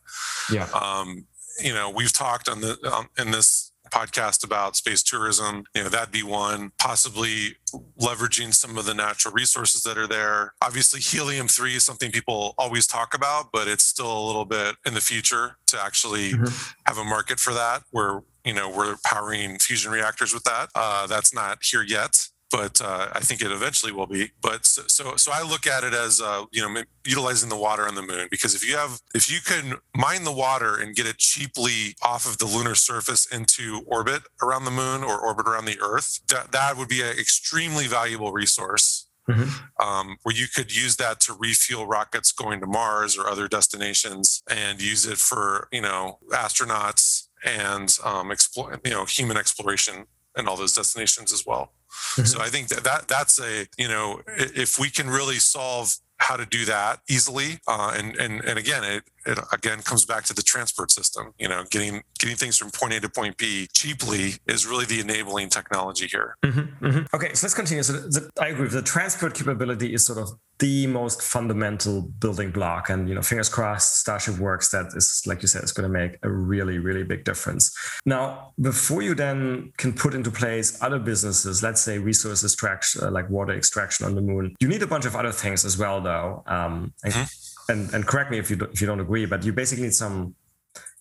[0.52, 0.68] Yeah.
[0.74, 1.26] Um
[1.62, 5.66] you know we've talked on the um, in this podcast about space tourism.
[5.76, 6.72] You know, that'd be one.
[6.80, 7.58] Possibly
[8.00, 10.54] leveraging some of the natural resources that are there.
[10.62, 14.76] Obviously, helium 3 is something people always talk about, but it's still a little bit
[14.86, 16.74] in the future to actually mm-hmm.
[16.88, 21.08] have a market for that where you know we're powering fusion reactors with that uh,
[21.08, 24.30] that's not here yet but uh, I think it eventually will be.
[24.40, 27.88] But so, so, so I look at it as uh, you know utilizing the water
[27.88, 31.08] on the moon because if you have if you can mine the water and get
[31.08, 35.66] it cheaply off of the lunar surface into orbit around the moon or orbit around
[35.66, 39.08] the Earth, that that would be an extremely valuable resource.
[39.28, 39.82] Mm-hmm.
[39.82, 44.44] Um, where you could use that to refuel rockets going to Mars or other destinations,
[44.52, 50.48] and use it for you know astronauts and um, explore you know human exploration and
[50.48, 51.72] all those destinations as well.
[51.94, 52.26] Mm-hmm.
[52.26, 56.38] So I think that, that that's a you know if we can really solve how
[56.38, 60.34] to do that easily uh, and and and again it, it again comes back to
[60.34, 64.34] the transport system you know getting getting things from point a to point b cheaply
[64.48, 67.16] is really the enabling technology here mm-hmm, mm-hmm.
[67.16, 70.88] okay so let's continue so the, i agree the transport capability is sort of the
[70.88, 75.48] most fundamental building block and you know fingers crossed starship works that is like you
[75.48, 79.92] said is going to make a really really big difference now before you then can
[79.92, 84.22] put into place other businesses let's say resource extraction uh, like water extraction on the
[84.22, 87.24] moon you need a bunch of other things as well though um, mm-hmm.
[87.70, 89.94] And, and correct me if you don't, if you don't agree but you basically need
[89.94, 90.36] some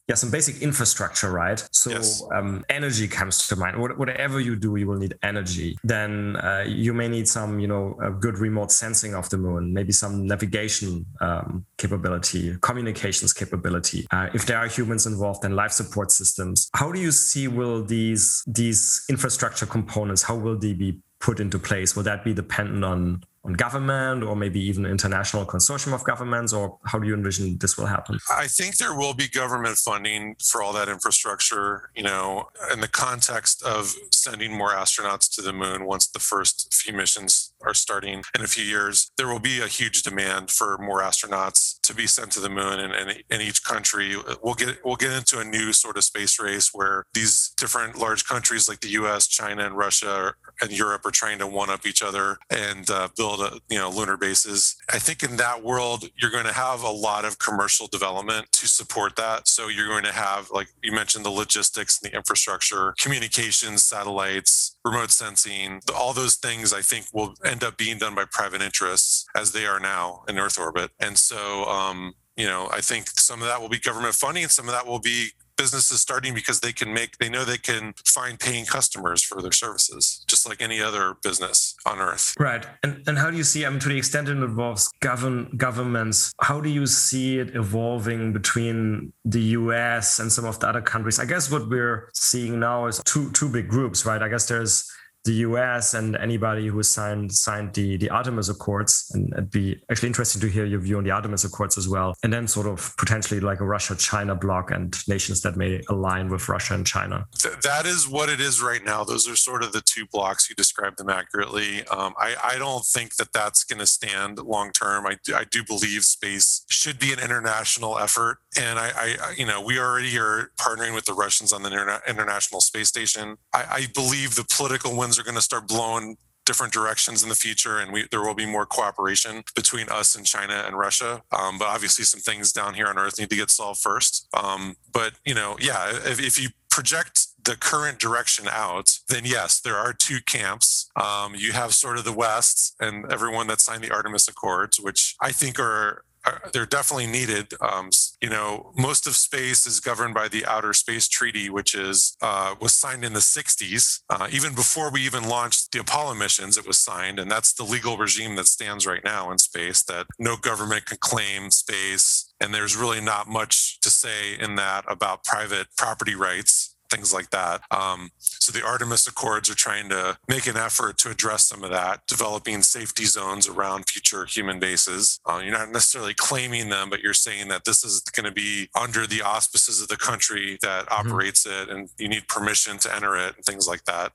[0.09, 1.64] yeah some basic infrastructure, right?
[1.70, 2.22] So Yes.
[2.35, 3.81] um, energy comes to mind.
[3.81, 5.79] What, whatever you do, you will need energy.
[5.85, 9.72] Then uh, you may need some, you know, a good remote sensing of the moon,
[9.72, 14.05] maybe some navigation um, capability, communications capability.
[14.11, 16.68] Uh, if there are humans involved, then life support systems.
[16.75, 20.22] How do you see will these these infrastructure components?
[20.22, 21.94] How will they be put into place?
[21.94, 26.78] Will that be dependent on on government or maybe even international consortium of governments, or
[26.85, 28.18] how do you envision this will happen?
[28.31, 32.88] I think there will be government funding for all that infrastructure, you know, in the
[32.88, 38.22] context of sending more astronauts to the moon once the first few missions are starting
[38.35, 39.11] in a few years.
[39.16, 42.81] There will be a huge demand for more astronauts to be sent to the moon
[42.81, 44.16] and, in each country.
[44.42, 48.27] We'll get we'll get into a new sort of space race where these different large
[48.27, 52.03] countries like the US, China, and Russia and Europe are trying to one up each
[52.03, 54.77] other and uh, build a, you know lunar bases.
[54.92, 58.66] I think in that world you're going to have a lot of commercial development to
[58.66, 59.48] support that.
[59.48, 64.71] So you're going to have like you mentioned the logistics and the infrastructure, communications, satellites,
[64.85, 69.27] remote sensing, all those things I think will end up being done by private interests
[69.37, 70.90] as they are now in Earth orbit.
[71.01, 74.66] And so um, you know, I think some of that will be government funding, some
[74.66, 78.40] of that will be businesses starting because they can make they know they can find
[78.40, 82.66] paying customers for their services just like any other business on earth Right.
[82.83, 86.33] And and how do you see, I mean, to the extent it involves govern governments,
[86.40, 91.18] how do you see it evolving between the US and some of the other countries?
[91.18, 94.23] I guess what we're seeing now is two two big groups, right?
[94.23, 94.90] I guess there's
[95.24, 99.11] the US and anybody who signed signed the, the Artemis Accords.
[99.14, 102.14] And it'd be actually interesting to hear your view on the Artemis Accords as well.
[102.22, 106.28] And then sort of potentially like a Russia China bloc and nations that may align
[106.28, 107.26] with Russia and China.
[107.38, 110.48] Th- that is what it is right now those are sort of the two blocks
[110.48, 114.72] you described them accurately um, I, I don't think that that's going to stand long
[114.72, 119.35] term I, do- I do believe space should be an international effort and I, I
[119.37, 123.37] you know we already are partnering with the russians on the interna- international space station
[123.52, 127.35] I, I believe the political winds are going to start blowing different directions in the
[127.35, 131.59] future and we, there will be more cooperation between us and china and russia um,
[131.59, 135.12] but obviously some things down here on earth need to get solved first um, but
[135.25, 139.92] you know yeah if, if you project the current direction out then yes there are
[139.92, 144.27] two camps um, you have sort of the west and everyone that signed the artemis
[144.27, 147.53] accords which i think are are- they're definitely needed.
[147.61, 147.90] Um,
[148.22, 152.54] you know, most of space is governed by the Outer Space Treaty, which is uh,
[152.61, 154.02] was signed in the '60s.
[154.08, 157.64] Uh, even before we even launched the Apollo missions, it was signed, and that's the
[157.64, 159.82] legal regime that stands right now in space.
[159.82, 164.85] That no government can claim space, and there's really not much to say in that
[164.87, 166.71] about private property rights.
[166.92, 167.62] Things like that.
[167.70, 171.70] Um, so the Artemis Accords are trying to make an effort to address some of
[171.70, 175.18] that, developing safety zones around future human bases.
[175.24, 178.68] Uh, you're not necessarily claiming them, but you're saying that this is going to be
[178.78, 183.16] under the auspices of the country that operates it, and you need permission to enter
[183.16, 184.12] it and things like that.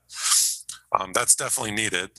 [0.98, 2.10] Um, that's definitely needed.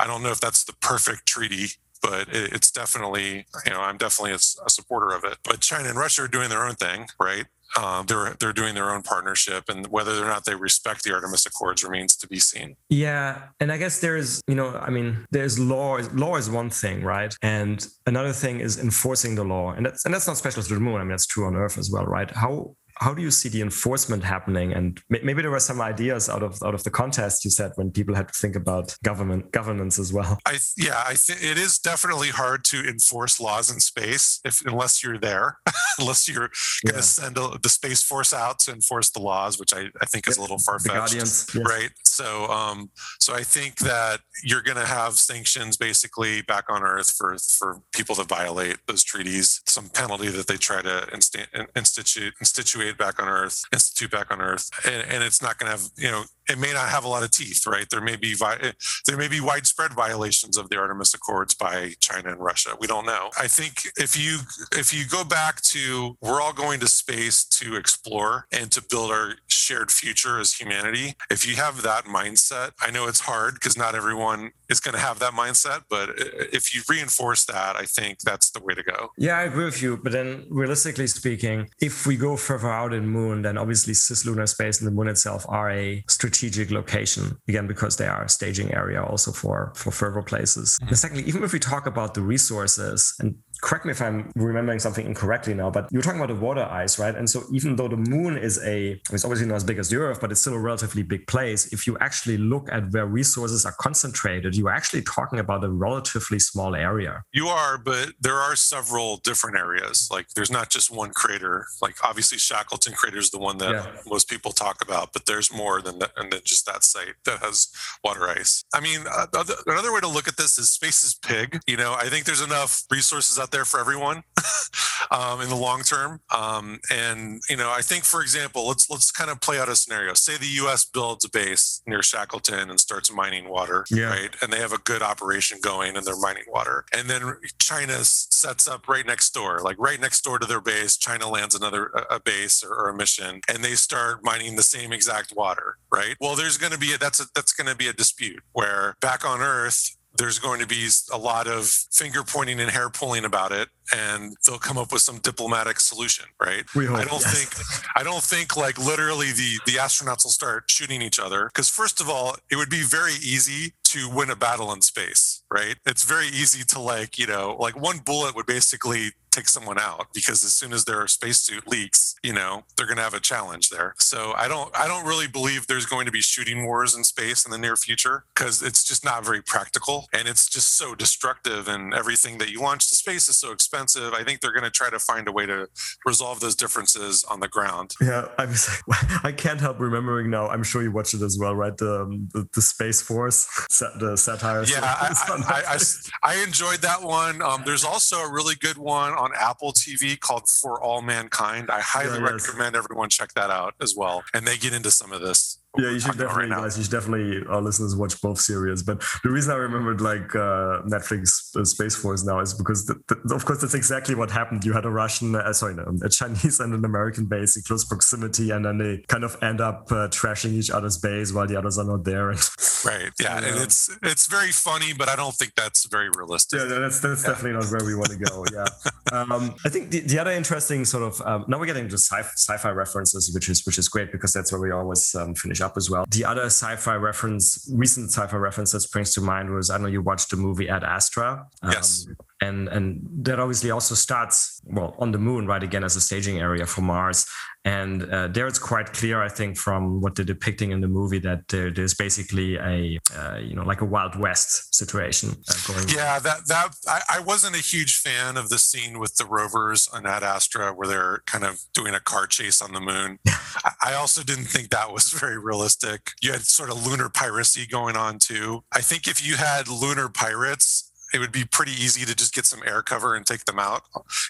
[0.00, 1.66] I don't know if that's the perfect treaty.
[2.02, 5.38] But it's definitely, you know, I'm definitely a, supporter of it.
[5.42, 7.46] But China and Russia are doing their own thing, right?
[7.76, 11.46] Uh, they're they're doing their own partnership, and whether or not they respect the Artemis
[11.46, 12.76] Accords remains to be seen.
[12.88, 15.98] Yeah, and I guess there's, you know, I mean, there's law.
[16.12, 17.34] Law is one thing, right?
[17.42, 20.80] And another thing is enforcing the law, and that's and that's not special to the
[20.80, 20.96] moon.
[20.96, 22.30] I mean, that's true on Earth as well, right?
[22.30, 24.72] How how do you see the enforcement happening?
[24.72, 27.90] And maybe there were some ideas out of out of the contest you said when
[27.90, 30.38] people had to think about government governance as well.
[30.46, 35.02] I yeah, I think it is definitely hard to enforce laws in space if unless
[35.04, 35.58] you're there,
[35.98, 36.50] unless you're
[36.84, 37.00] going to Yeah.
[37.00, 40.36] send a, the space force out to enforce the laws, which I, I think is
[40.36, 41.54] a little far fetched, yes.
[41.54, 46.82] right so um so i think that you're going to have sanctions basically back on
[46.82, 51.46] earth for for people that violate those treaties some penalty that they try to insta-
[51.76, 55.78] institute institute back on earth institute back on earth and, and it's not going to
[55.78, 57.88] have you know it may not have a lot of teeth right?
[57.90, 58.72] There may be vi- eh,
[59.06, 62.70] there may be widespread violations of the artemis accords by china and russia.
[62.78, 63.30] We don't know.
[63.38, 64.38] I think if you
[64.72, 69.10] if you go back to we're all going to space to explore and to build
[69.10, 71.14] our shared future as humanity.
[71.30, 75.00] If you have that mindset i know it's hard because not everyone is going to
[75.00, 78.82] have that mindset but eh, if you reinforce that i think that's the way to
[78.82, 79.10] go.
[79.16, 79.96] Yeah, I agree with you.
[79.96, 84.80] But then, realistically speaking, if we go further out in moon, then obviously cislunar space
[84.80, 86.35] and the moon itself are a strategic
[86.70, 90.78] location again because they are a staging area also for for further places.
[90.78, 90.88] Mm-hmm.
[90.88, 94.78] And secondly, even if we talk about the resources, and correct me if I'm remembering
[94.78, 97.14] something incorrectly now, but you're talking about the water ice, right?
[97.14, 99.96] And so even though the moon is a, it's obviously not as big as the
[99.96, 101.72] Earth, but it's still a relatively big place.
[101.72, 106.38] If you actually look at where resources are concentrated, you're actually talking about a relatively
[106.38, 107.22] small area.
[107.32, 110.08] You are, but there are several different areas.
[110.10, 111.66] Like there's not just one crater.
[111.80, 113.86] Like obviously Shackleton crater is the one that yeah.
[114.06, 117.40] most people talk about, but there's more than that, and then just that site that
[117.40, 117.68] has
[118.04, 118.64] water ice.
[118.74, 119.26] I mean, uh,
[119.66, 121.60] another way to look at this is space is pig.
[121.66, 124.22] You know, I think there's enough resources out there for everyone
[125.10, 126.20] um, in the long term.
[126.34, 129.76] Um, and you know, I think, for example, let's let's kind of play out a
[129.76, 130.14] scenario.
[130.14, 130.84] Say the U.S.
[130.84, 134.10] builds a base near Shackleton and starts mining water, yeah.
[134.10, 134.34] right?
[134.42, 136.84] And they have a good operation going, and they're mining water.
[136.92, 140.96] And then China sets up right next door, like right next door to their base.
[140.96, 144.92] China lands another a base or, or a mission, and they start mining the same
[144.92, 146.16] exact water, right?
[146.20, 148.96] Well, there's going to be a, that's a, that's going to be a dispute where
[149.00, 153.24] back on Earth there's going to be a lot of finger pointing and hair pulling
[153.24, 157.34] about it and they'll come up with some diplomatic solution right i don't yes.
[157.34, 161.68] think i don't think like literally the the astronauts will start shooting each other because
[161.68, 165.76] first of all it would be very easy to win a battle in space right
[165.86, 170.06] it's very easy to like you know like one bullet would basically take someone out
[170.14, 173.70] because as soon as their spacesuit leaks, you know, they're going to have a challenge
[173.70, 173.94] there.
[173.98, 177.44] So I don't I don't really believe there's going to be shooting wars in space
[177.44, 181.68] in the near future because it's just not very practical and it's just so destructive
[181.68, 184.12] and everything that you launch to space is so expensive.
[184.14, 185.68] I think they're going to try to find a way to
[186.04, 187.94] resolve those differences on the ground.
[188.00, 188.82] Yeah, I was
[189.24, 190.48] I can't help remembering now.
[190.48, 191.76] I'm sure you watched it as well, right?
[191.76, 193.46] The the, the Space Force,
[193.98, 194.64] the satire.
[194.64, 195.78] Yeah, I, I, I,
[196.22, 197.42] I, enjoyed that one.
[197.42, 201.68] Um, there's also a really good one on on Apple TV called For All Mankind.
[201.70, 204.22] I highly yeah, recommend everyone check that out as well.
[204.32, 206.76] And they get into some of this yeah, you should definitely, right guys.
[206.76, 208.82] You should definitely, our listeners, watch both series.
[208.82, 212.94] But the reason I remembered like uh, Netflix uh, Space Force now is because, the,
[213.08, 214.64] the, of course, that's exactly what happened.
[214.64, 217.84] You had a Russian, uh, sorry, no, a Chinese and an American base in close
[217.84, 221.56] proximity, and then they kind of end up uh, trashing each other's base while the
[221.56, 222.28] others are not there.
[222.28, 223.10] right.
[223.20, 226.60] Yeah, and it's it's very funny, but I don't think that's very realistic.
[226.60, 227.30] Yeah, that's that's yeah.
[227.30, 228.44] definitely not where we want to go.
[228.52, 228.66] Yeah.
[229.12, 232.30] um, I think the, the other interesting sort of um, now we're getting to sci-
[232.34, 235.65] sci-fi references, which is which is great because that's where we always um, finish up
[235.76, 236.04] as well.
[236.10, 240.02] The other sci-fi reference, recent sci-fi reference that springs to mind was I know you
[240.02, 241.46] watched the movie Ad Astra.
[241.62, 242.06] Um, yes
[242.40, 246.38] and and that obviously also starts well on the moon right again as a staging
[246.38, 247.26] area for mars.
[247.64, 251.18] And uh, there it's quite clear i think from what they're depicting in the movie
[251.18, 255.88] that there, there's basically a uh, you know like a wild west situation uh, going
[255.88, 259.88] yeah that that I, I, wasn't a huge fan of the scene with the rovers
[259.92, 263.18] on ad astra where they're kind of doing a car chase on the moon.
[263.28, 266.12] I, I also didn't think that was very realistic.
[266.22, 268.64] You had sort of lunar piracy going on too.
[268.72, 272.46] I think if you had lunar pirates it would be pretty easy to just get
[272.46, 273.82] some air cover and take them out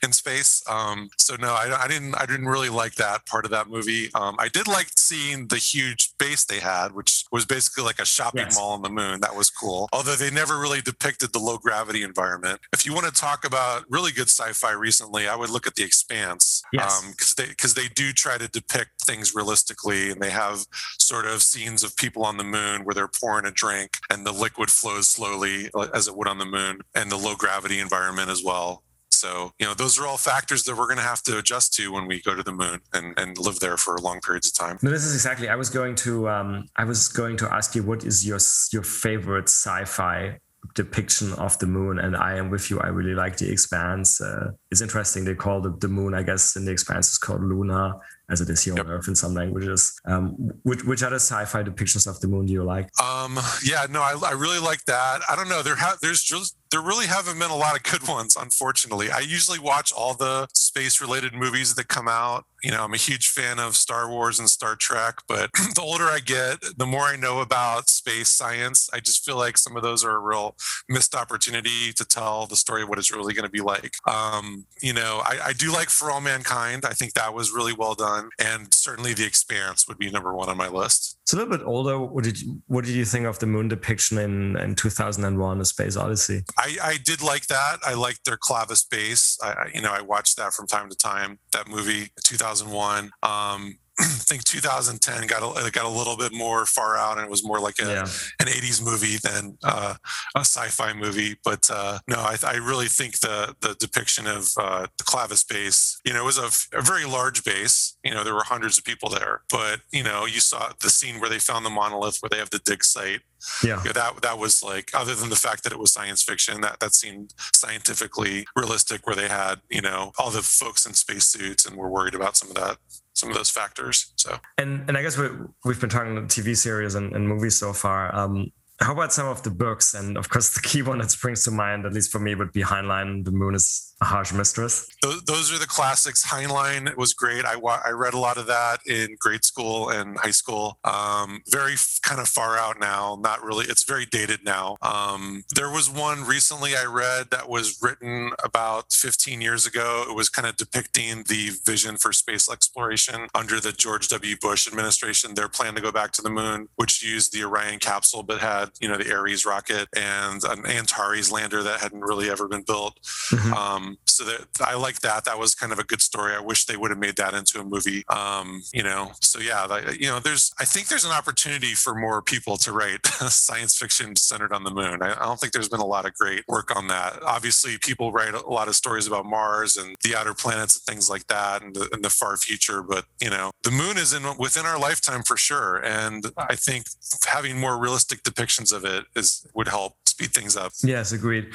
[0.03, 0.63] in space.
[0.69, 2.15] Um, so no, I, I, didn't.
[2.15, 4.11] I didn't really like that part of that movie.
[4.15, 8.05] Um, I did like seeing the huge base they had, which was basically like a
[8.05, 8.57] shopping yes.
[8.57, 9.21] mall on the moon.
[9.21, 9.89] That was cool.
[9.93, 12.61] Although they never really depicted the low gravity environment.
[12.73, 15.85] If you want to talk about really good sci-fi recently, I would look at The
[15.85, 16.63] Expanse.
[16.73, 17.03] Yes.
[17.11, 20.67] Because um, they because they do try to depict things realistically, and they have
[20.99, 24.33] sort of scenes of people on the moon where they're pouring a drink and the
[24.33, 28.31] liquid flows slowly uh, as it would on the moon and the low gravity environment
[28.31, 28.83] as well.
[29.11, 31.91] So, you know, those are all factors that we're going to have to adjust to
[31.91, 34.79] when we go to the moon and, and live there for long periods of time.
[34.83, 35.49] No, this is exactly.
[35.49, 38.39] I was going to um, I was going to ask you what is your
[38.73, 40.39] your favorite sci-fi
[40.75, 44.51] depiction of the moon and i am with you i really like the expanse uh,
[44.73, 47.95] it's interesting they call the, the moon i guess in the expanse is called luna
[48.29, 48.87] as it is here yep.
[48.87, 49.99] on Earth in some languages.
[50.05, 52.89] Um, which, which other sci-fi depictions of the moon do you like?
[53.01, 55.21] Um, yeah, no, I, I really like that.
[55.29, 55.63] I don't know.
[55.63, 59.11] There ha- there's just there really haven't been a lot of good ones, unfortunately.
[59.11, 62.45] I usually watch all the space-related movies that come out.
[62.63, 66.05] You know, I'm a huge fan of Star Wars and Star Trek, but the older
[66.05, 68.91] I get, the more I know about space science.
[68.93, 70.55] I just feel like some of those are a real
[70.87, 73.95] missed opportunity to tell the story of what it's really going to be like.
[74.07, 76.85] Um, you know, I, I do like For All Mankind.
[76.85, 80.51] I think that was really well done and certainly The Expanse would be number one
[80.51, 81.16] on my list.
[81.27, 81.99] It's a little bit older.
[81.99, 85.65] What did you, what did you think of the moon depiction in, in 2001: A
[85.65, 86.45] Space Odyssey?
[86.57, 87.79] I, I did like that.
[87.85, 89.37] I liked their Clavius base.
[89.43, 91.41] I, you know I watched that from time to time.
[91.53, 93.11] That movie, 2001.
[93.25, 97.31] Um, I think 2010 got a, got a little bit more far out, and it
[97.31, 98.03] was more like a, yeah.
[98.41, 99.95] an 80s movie than uh,
[100.35, 101.37] a sci-fi movie.
[101.43, 105.99] But uh, no, I, I, really think the the depiction of uh, the Clavius base,
[106.05, 107.97] you know, it was a, a, very large base.
[108.05, 111.19] You know, there were hundreds of people there, but you know, you saw the scene
[111.19, 113.21] where they found the monolith, where they have the dig site.
[113.65, 116.23] Yeah, you know, that that was like, other than the fact that it was science
[116.23, 120.93] fiction, that that seemed scientifically realistic, where they had you know all the folks in
[120.93, 122.77] spacesuits and were worried about some of that
[123.17, 124.13] some of those factors.
[124.17, 125.29] So and and I guess we
[125.65, 128.15] we've been talking TV series and, and movies so far.
[128.15, 129.95] Um, how about some of the books?
[129.95, 132.53] And of course, the key one that springs to mind, at least for me, would
[132.53, 133.25] be Heinlein.
[133.25, 134.89] The Moon is a harsh mistress.
[135.03, 136.27] Those, those are the classics.
[136.27, 137.45] Heinlein was great.
[137.47, 140.79] I, I read a lot of that in grade school and high school.
[140.85, 143.19] Um, very f- kind of far out now.
[143.21, 143.65] Not really.
[143.67, 144.77] It's very dated now.
[144.83, 150.05] Um, there was one recently I read that was written about 15 years ago.
[150.09, 154.37] It was kind of depicting the vision for space exploration under the George W.
[154.41, 155.35] Bush administration.
[155.35, 158.71] Their plan to go back to the moon, which used the Orion capsule, but had
[158.79, 162.99] you know the Ares rocket and an Antares lander that hadn't really ever been built.
[163.31, 163.53] Mm-hmm.
[163.55, 165.25] Um, so that I like that.
[165.25, 166.35] That was kind of a good story.
[166.35, 168.03] I wish they would have made that into a movie.
[168.09, 172.23] Um, you know, so yeah, you know, there's I think there's an opportunity for more
[172.23, 175.03] people to write science fiction centered on the moon.
[175.03, 177.23] I, I don't think there's been a lot of great work on that.
[177.23, 181.11] Obviously, people write a lot of stories about Mars and the outer planets and things
[181.11, 182.83] like that, and the, and the far future.
[182.83, 186.87] But you know, the moon is in within our lifetime for sure, and I think
[187.27, 190.73] having more realistic depictions of it is would help speed things up.
[190.83, 191.53] Yes, agreed.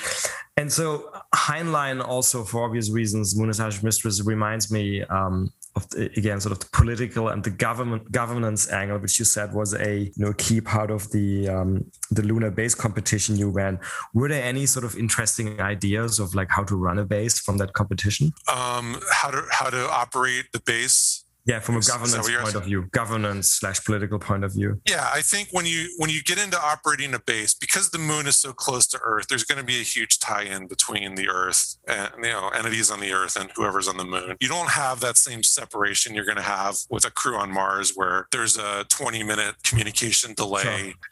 [0.57, 6.39] And so Heinlein also, for obvious reasons, is Mistress reminds me um, of the, again
[6.39, 10.24] sort of the political and the government governance angle, which you said was a you
[10.24, 13.80] know key part of the um, the lunar base competition you ran.
[14.14, 17.57] Were there any sort of interesting ideas of like how to run a base from
[17.57, 18.32] that competition?
[18.47, 22.87] Um, how to how to operate the base yeah from a governance point of view
[22.91, 24.79] governance slash political point of view.
[24.87, 28.27] Yeah i think when you when you get into operating a base because the moon
[28.27, 31.77] is so close to earth there's going to be a huge tie-in between the earth
[31.87, 34.35] and you know entities on the earth and whoever's on the moon.
[34.39, 37.93] You don't have that same separation you're going to have with a crew on mars
[37.95, 40.61] where there's a 20 minute communication delay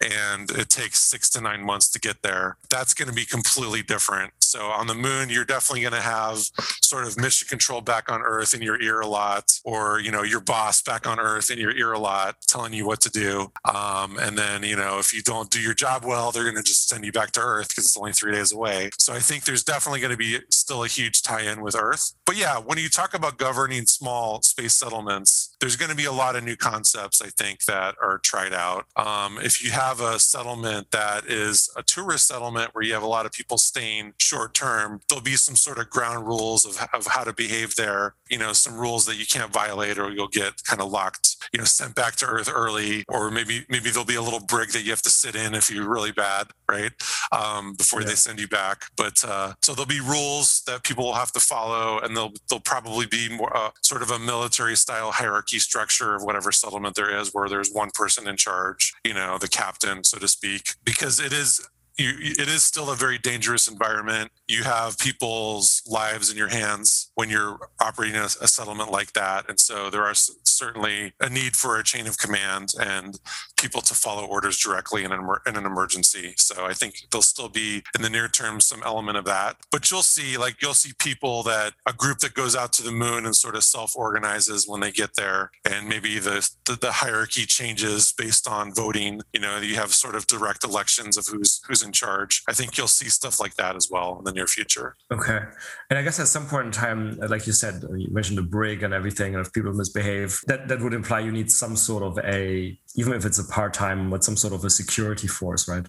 [0.02, 0.12] sure.
[0.12, 2.58] and it takes six to nine months to get there.
[2.70, 6.38] That's going to be completely different so on the moon you're definitely going to have
[6.82, 10.24] sort of mission control back on earth in your ear a lot or you know
[10.24, 13.52] your boss back on earth in your ear a lot telling you what to do.
[13.66, 16.64] Um, and then you know if you don't do your job well they're going to
[16.64, 18.90] just send you back to earth because it's only three days away.
[18.98, 22.14] So i think there's definitely going to be still a huge tie-in with earth.
[22.26, 26.12] But yeah when you talk about governing small space settlements there's going to be a
[26.12, 28.86] lot of new concepts i think that are tried out.
[28.96, 33.08] Um, if you have a settlement that is a tourist settlement where you have a
[33.08, 37.08] lot of people staying short term there'll be some sort of ground rules of, of
[37.08, 38.16] how to behave there.
[38.30, 41.60] You know some rules that you can't violate or you'll get kind of locked, you
[41.60, 44.84] know, sent back to Earth early, or maybe maybe there'll be a little brig that
[44.84, 46.92] you have to sit in if you're really bad, right?
[47.32, 48.08] Um, before yeah.
[48.08, 48.86] they send you back.
[48.96, 52.60] But uh, so there'll be rules that people will have to follow, and they'll they'll
[52.60, 57.16] probably be more uh, sort of a military style hierarchy structure of whatever settlement there
[57.16, 61.20] is, where there's one person in charge, you know, the captain, so to speak, because
[61.20, 61.68] it is
[62.00, 64.32] you, it is still a very dangerous environment.
[64.48, 69.50] You have people's lives in your hands when you're operating a, a settlement like that,
[69.50, 73.20] and so there are certainly a need for a chain of command and
[73.58, 76.34] people to follow orders directly in an, in an emergency.
[76.38, 79.58] So I think there'll still be in the near term some element of that.
[79.72, 82.92] But you'll see, like you'll see people that a group that goes out to the
[82.92, 87.46] moon and sort of self-organizes when they get there, and maybe the the, the hierarchy
[87.46, 89.22] changes based on voting.
[89.34, 92.44] You know, you have sort of direct elections of who's who's in in charge.
[92.48, 94.96] I think you'll see stuff like that as well in the near future.
[95.12, 95.40] Okay.
[95.90, 98.84] And I guess at some point in time, like you said, you mentioned the brig
[98.84, 102.18] and everything, and if people misbehave, that, that would imply you need some sort of
[102.20, 105.86] a, even if it's a part time, but some sort of a security force, right?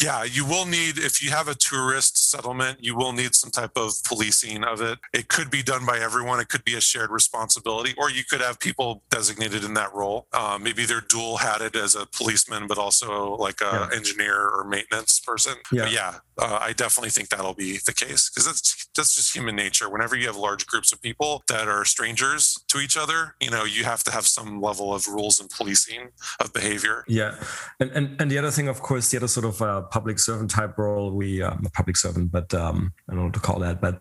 [0.00, 3.72] Yeah, you will need, if you have a tourist settlement, you will need some type
[3.76, 4.98] of policing of it.
[5.12, 8.40] It could be done by everyone, it could be a shared responsibility, or you could
[8.40, 10.26] have people designated in that role.
[10.32, 13.96] Uh, maybe they're dual hatted as a policeman, but also like a yeah.
[13.96, 15.54] engineer or maintenance person.
[15.70, 19.34] Yeah, but yeah uh, I definitely think that'll be the case because that's that's just
[19.34, 19.88] human nature.
[19.88, 23.64] Whenever you have large groups of people that are strangers to each other, you know,
[23.64, 27.04] you have to have some level of rules and policing of behavior.
[27.08, 27.36] Yeah,
[27.80, 30.50] and and, and the other thing, of course, the other sort of uh, public servant
[30.50, 33.58] type role, we um, a public servant, but um, I don't know what to call
[33.60, 33.94] that, but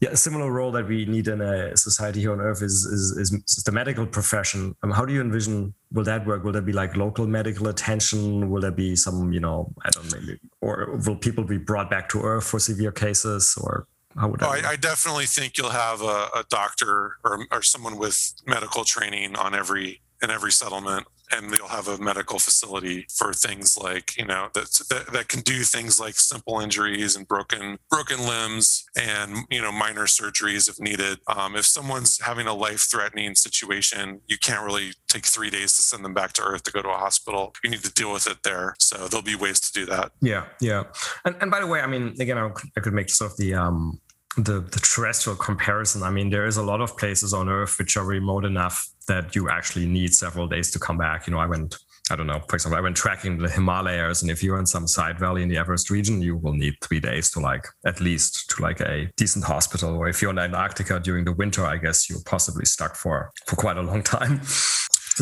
[0.00, 3.32] yeah, a similar role that we need in a society here on Earth is is,
[3.32, 4.74] is the medical profession.
[4.82, 6.44] Um, how do you envision will that work?
[6.44, 8.50] Will there be like local medical attention?
[8.50, 12.08] Will there be some, you know, I don't know, or will people be brought back
[12.10, 13.86] to Earth for severe cases, or
[14.18, 17.98] how would oh, I, I, definitely think you'll have a, a doctor or, or someone
[17.98, 23.32] with medical training on every in every settlement and they'll have a medical facility for
[23.32, 27.78] things like you know that, that that can do things like simple injuries and broken
[27.90, 31.18] broken limbs and you know minor surgeries if needed.
[31.26, 35.82] Um, if someone's having a life threatening situation you can't really take three days to
[35.82, 37.54] send them back to earth to go to a hospital.
[37.64, 38.76] You need to deal with it there.
[38.78, 40.12] So there'll be ways to do that.
[40.20, 40.84] Yeah yeah.
[41.24, 43.36] And, and by the way i mean again i could, I could make sort of
[43.36, 44.00] the um
[44.36, 47.96] the, the terrestrial comparison, I mean, there is a lot of places on Earth which
[47.96, 51.26] are remote enough that you actually need several days to come back.
[51.26, 51.76] You know, I went,
[52.10, 54.86] I don't know, for example, I went tracking the Himalayas, and if you're in some
[54.86, 58.50] side valley in the Everest region, you will need three days to like at least
[58.50, 59.96] to like a decent hospital.
[59.96, 63.56] Or if you're in Antarctica during the winter, I guess you're possibly stuck for for
[63.56, 64.42] quite a long time.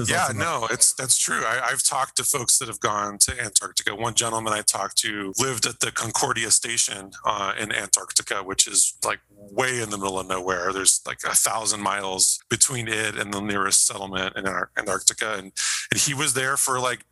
[0.07, 1.45] yeah, no, it's that's true.
[1.45, 3.95] I, have talked to folks that have gone to Antarctica.
[3.95, 8.97] One gentleman I talked to lived at the Concordia Station uh, in Antarctica, which is
[9.05, 10.73] like way in the middle of nowhere.
[10.73, 15.53] There's like a thousand miles between it and the nearest settlement in Antarctica, and
[15.91, 17.05] and he was there for like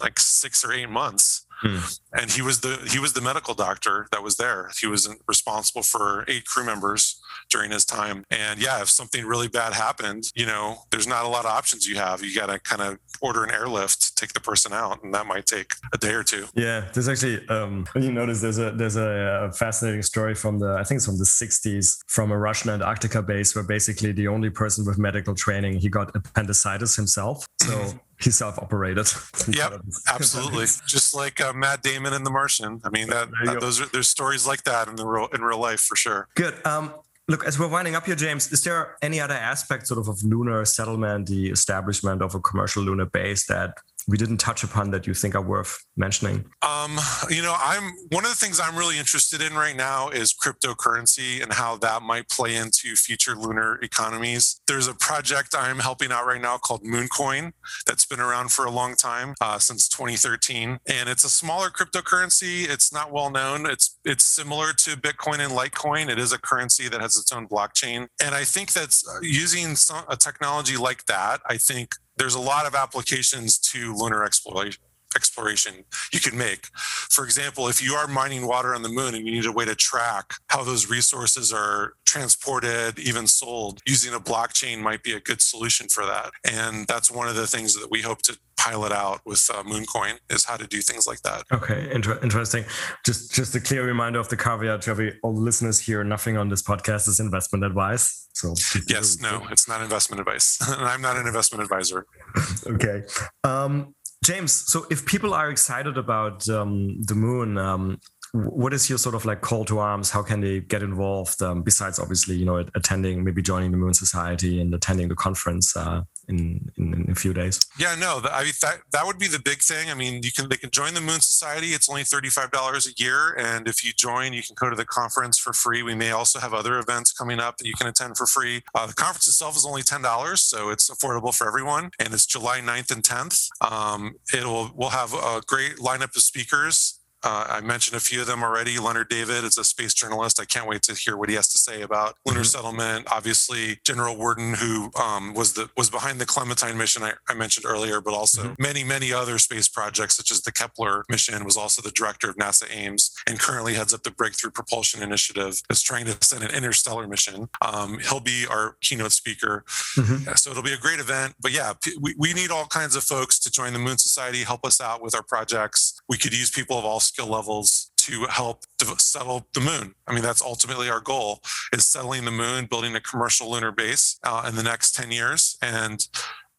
[0.00, 1.78] like six or eight months Hmm.
[2.12, 4.70] And he was the he was the medical doctor that was there.
[4.80, 8.24] He was responsible for eight crew members during his time.
[8.30, 11.86] And yeah, if something really bad happened, you know, there's not a lot of options
[11.86, 12.22] you have.
[12.22, 15.46] You got to kind of order an airlift, take the person out, and that might
[15.46, 16.46] take a day or two.
[16.54, 20.76] Yeah, there's actually um, you notice there's a there's a, a fascinating story from the
[20.78, 24.50] I think it's from the 60s from a Russian Antarctica base where basically the only
[24.50, 27.46] person with medical training he got appendicitis himself.
[27.62, 29.06] So he self-operated.
[29.48, 30.66] Yep, absolutely.
[30.86, 32.80] Just like uh, Matt Damon in The Martian.
[32.84, 35.58] I mean, that, that those are there's stories like that in the real in real
[35.58, 36.28] life for sure.
[36.34, 36.54] Good.
[36.66, 36.92] Um,
[37.28, 40.22] look, as we're winding up here, James, is there any other aspect sort of of
[40.22, 43.78] lunar settlement, the establishment of a commercial lunar base that
[44.08, 46.46] we didn't touch upon that you think are worth mentioning?
[46.62, 46.98] Um,
[47.28, 51.42] you know, I'm one of the things I'm really interested in right now is cryptocurrency
[51.42, 54.62] and how that might play into future lunar economies.
[54.66, 57.52] There's a project I'm helping out right now called Mooncoin
[57.86, 62.66] that's been around for a long time, uh, since 2013, and it's a smaller cryptocurrency.
[62.68, 63.66] It's not well known.
[63.66, 66.08] It's it's similar to Bitcoin and Litecoin.
[66.08, 69.76] It is a currency that has its own blockchain, and I think that's uh, using
[69.76, 71.40] some, a technology like that.
[71.46, 74.82] I think there's a lot of applications to lunar exploration
[75.16, 76.66] exploration you can make.
[76.76, 79.64] For example, if you are mining water on the moon and you need a way
[79.64, 85.20] to track how those resources are transported, even sold, using a blockchain might be a
[85.20, 86.30] good solution for that.
[86.44, 90.18] And that's one of the things that we hope to pilot out with uh, Mooncoin
[90.28, 91.44] is how to do things like that.
[91.52, 92.64] Okay, Inter- interesting.
[93.06, 96.36] Just just a clear reminder of the caveat to every all the listeners here: nothing
[96.36, 98.28] on this podcast is investment advice.
[98.32, 98.54] So
[98.88, 102.04] yes, no, it's not investment advice, and I'm not an investment advisor.
[102.66, 103.04] okay.
[103.44, 103.94] Um,
[104.24, 107.98] James, so if people are excited about um, the moon, um,
[108.32, 110.10] what is your sort of like call to arms?
[110.10, 111.40] How can they get involved?
[111.40, 115.76] Um, besides, obviously, you know, attending, maybe joining the Moon Society and attending the conference
[115.76, 117.60] uh, in, in, in a few days.
[117.78, 119.90] Yeah, no, I mean that that would be the big thing.
[119.90, 121.68] I mean, you can they can join the Moon Society.
[121.68, 124.76] It's only thirty five dollars a year, and if you join, you can go to
[124.76, 125.82] the conference for free.
[125.82, 128.62] We may also have other events coming up that you can attend for free.
[128.74, 132.26] Uh, the conference itself is only ten dollars, so it's affordable for everyone, and it's
[132.26, 133.48] July 9th and tenth.
[133.60, 138.26] Um, it'll we'll have a great lineup of speakers uh, I mentioned a few of
[138.26, 138.78] them already.
[138.78, 140.40] Leonard David is a space journalist.
[140.40, 142.46] I can't wait to hear what he has to say about lunar mm-hmm.
[142.46, 143.08] settlement.
[143.10, 147.66] Obviously, General Worden, who um, was the was behind the Clementine mission I, I mentioned
[147.66, 148.62] earlier, but also mm-hmm.
[148.62, 152.36] many many other space projects such as the Kepler mission, was also the director of
[152.36, 155.60] NASA Ames and currently heads up the Breakthrough Propulsion Initiative.
[155.70, 157.48] Is trying to send an interstellar mission.
[157.62, 159.64] Um, he'll be our keynote speaker,
[159.96, 160.32] mm-hmm.
[160.34, 161.34] so it'll be a great event.
[161.40, 164.64] But yeah, we, we need all kinds of folks to join the Moon Society, help
[164.64, 166.00] us out with our projects.
[166.08, 168.64] We could use people of all skill levels to help
[168.98, 169.94] settle the moon.
[170.06, 171.40] I mean, that's ultimately our goal
[171.72, 175.58] is settling the moon, building a commercial lunar base uh, in the next 10 years.
[175.60, 176.06] And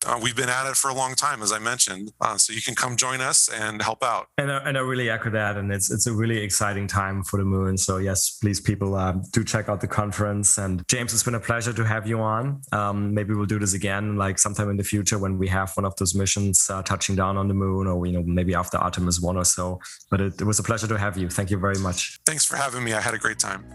[0.06, 2.14] uh, we've been at it for a long time, as I mentioned.
[2.22, 4.28] Uh, so you can come join us and help out.
[4.38, 5.58] And I, and I really echo that.
[5.58, 7.78] And it's it's a really exciting time for the moon.
[7.78, 10.58] So yes, please, people, um, do check out the conference.
[10.58, 12.62] And James, it's been a pleasure to have you on.
[12.72, 15.86] Um, maybe we'll do this again, like sometime in the future when we have one
[15.86, 19.20] of those missions uh, touching down on the moon, or you know maybe after Artemis
[19.20, 19.80] one or so.
[20.10, 21.30] But it, it was a pleasure to have you.
[21.30, 22.20] Thank you very much.
[22.26, 22.94] Thanks for having me.
[22.94, 23.66] I had a great time.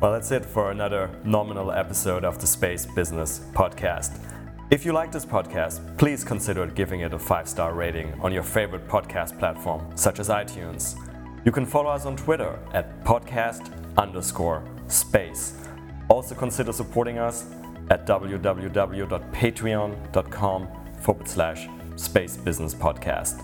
[0.00, 4.18] Well, that's it for another nominal episode of the Space Business Podcast.
[4.70, 8.44] If you like this podcast, please consider giving it a five star rating on your
[8.44, 10.94] favorite podcast platform, such as iTunes.
[11.44, 15.54] You can follow us on Twitter at podcast underscore space.
[16.08, 17.46] Also consider supporting us
[17.90, 20.68] at www.patreon.com
[21.00, 23.42] forward slash space business podcast.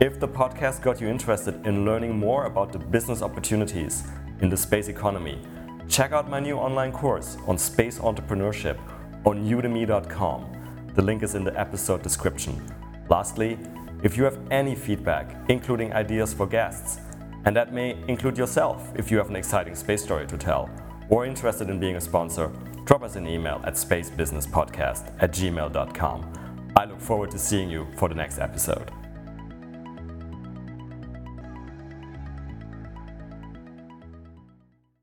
[0.00, 4.04] If the podcast got you interested in learning more about the business opportunities
[4.40, 5.40] in the space economy,
[5.88, 8.78] check out my new online course on space entrepreneurship
[9.24, 10.90] on udemy.com.
[10.94, 12.60] The link is in the episode description.
[13.08, 13.58] Lastly,
[14.02, 17.00] if you have any feedback, including ideas for guests,
[17.44, 20.70] and that may include yourself if you have an exciting space story to tell,
[21.08, 22.50] or interested in being a sponsor,
[22.84, 26.32] drop us an email at spacebusinesspodcast at gmail.com.
[26.76, 28.90] I look forward to seeing you for the next episode.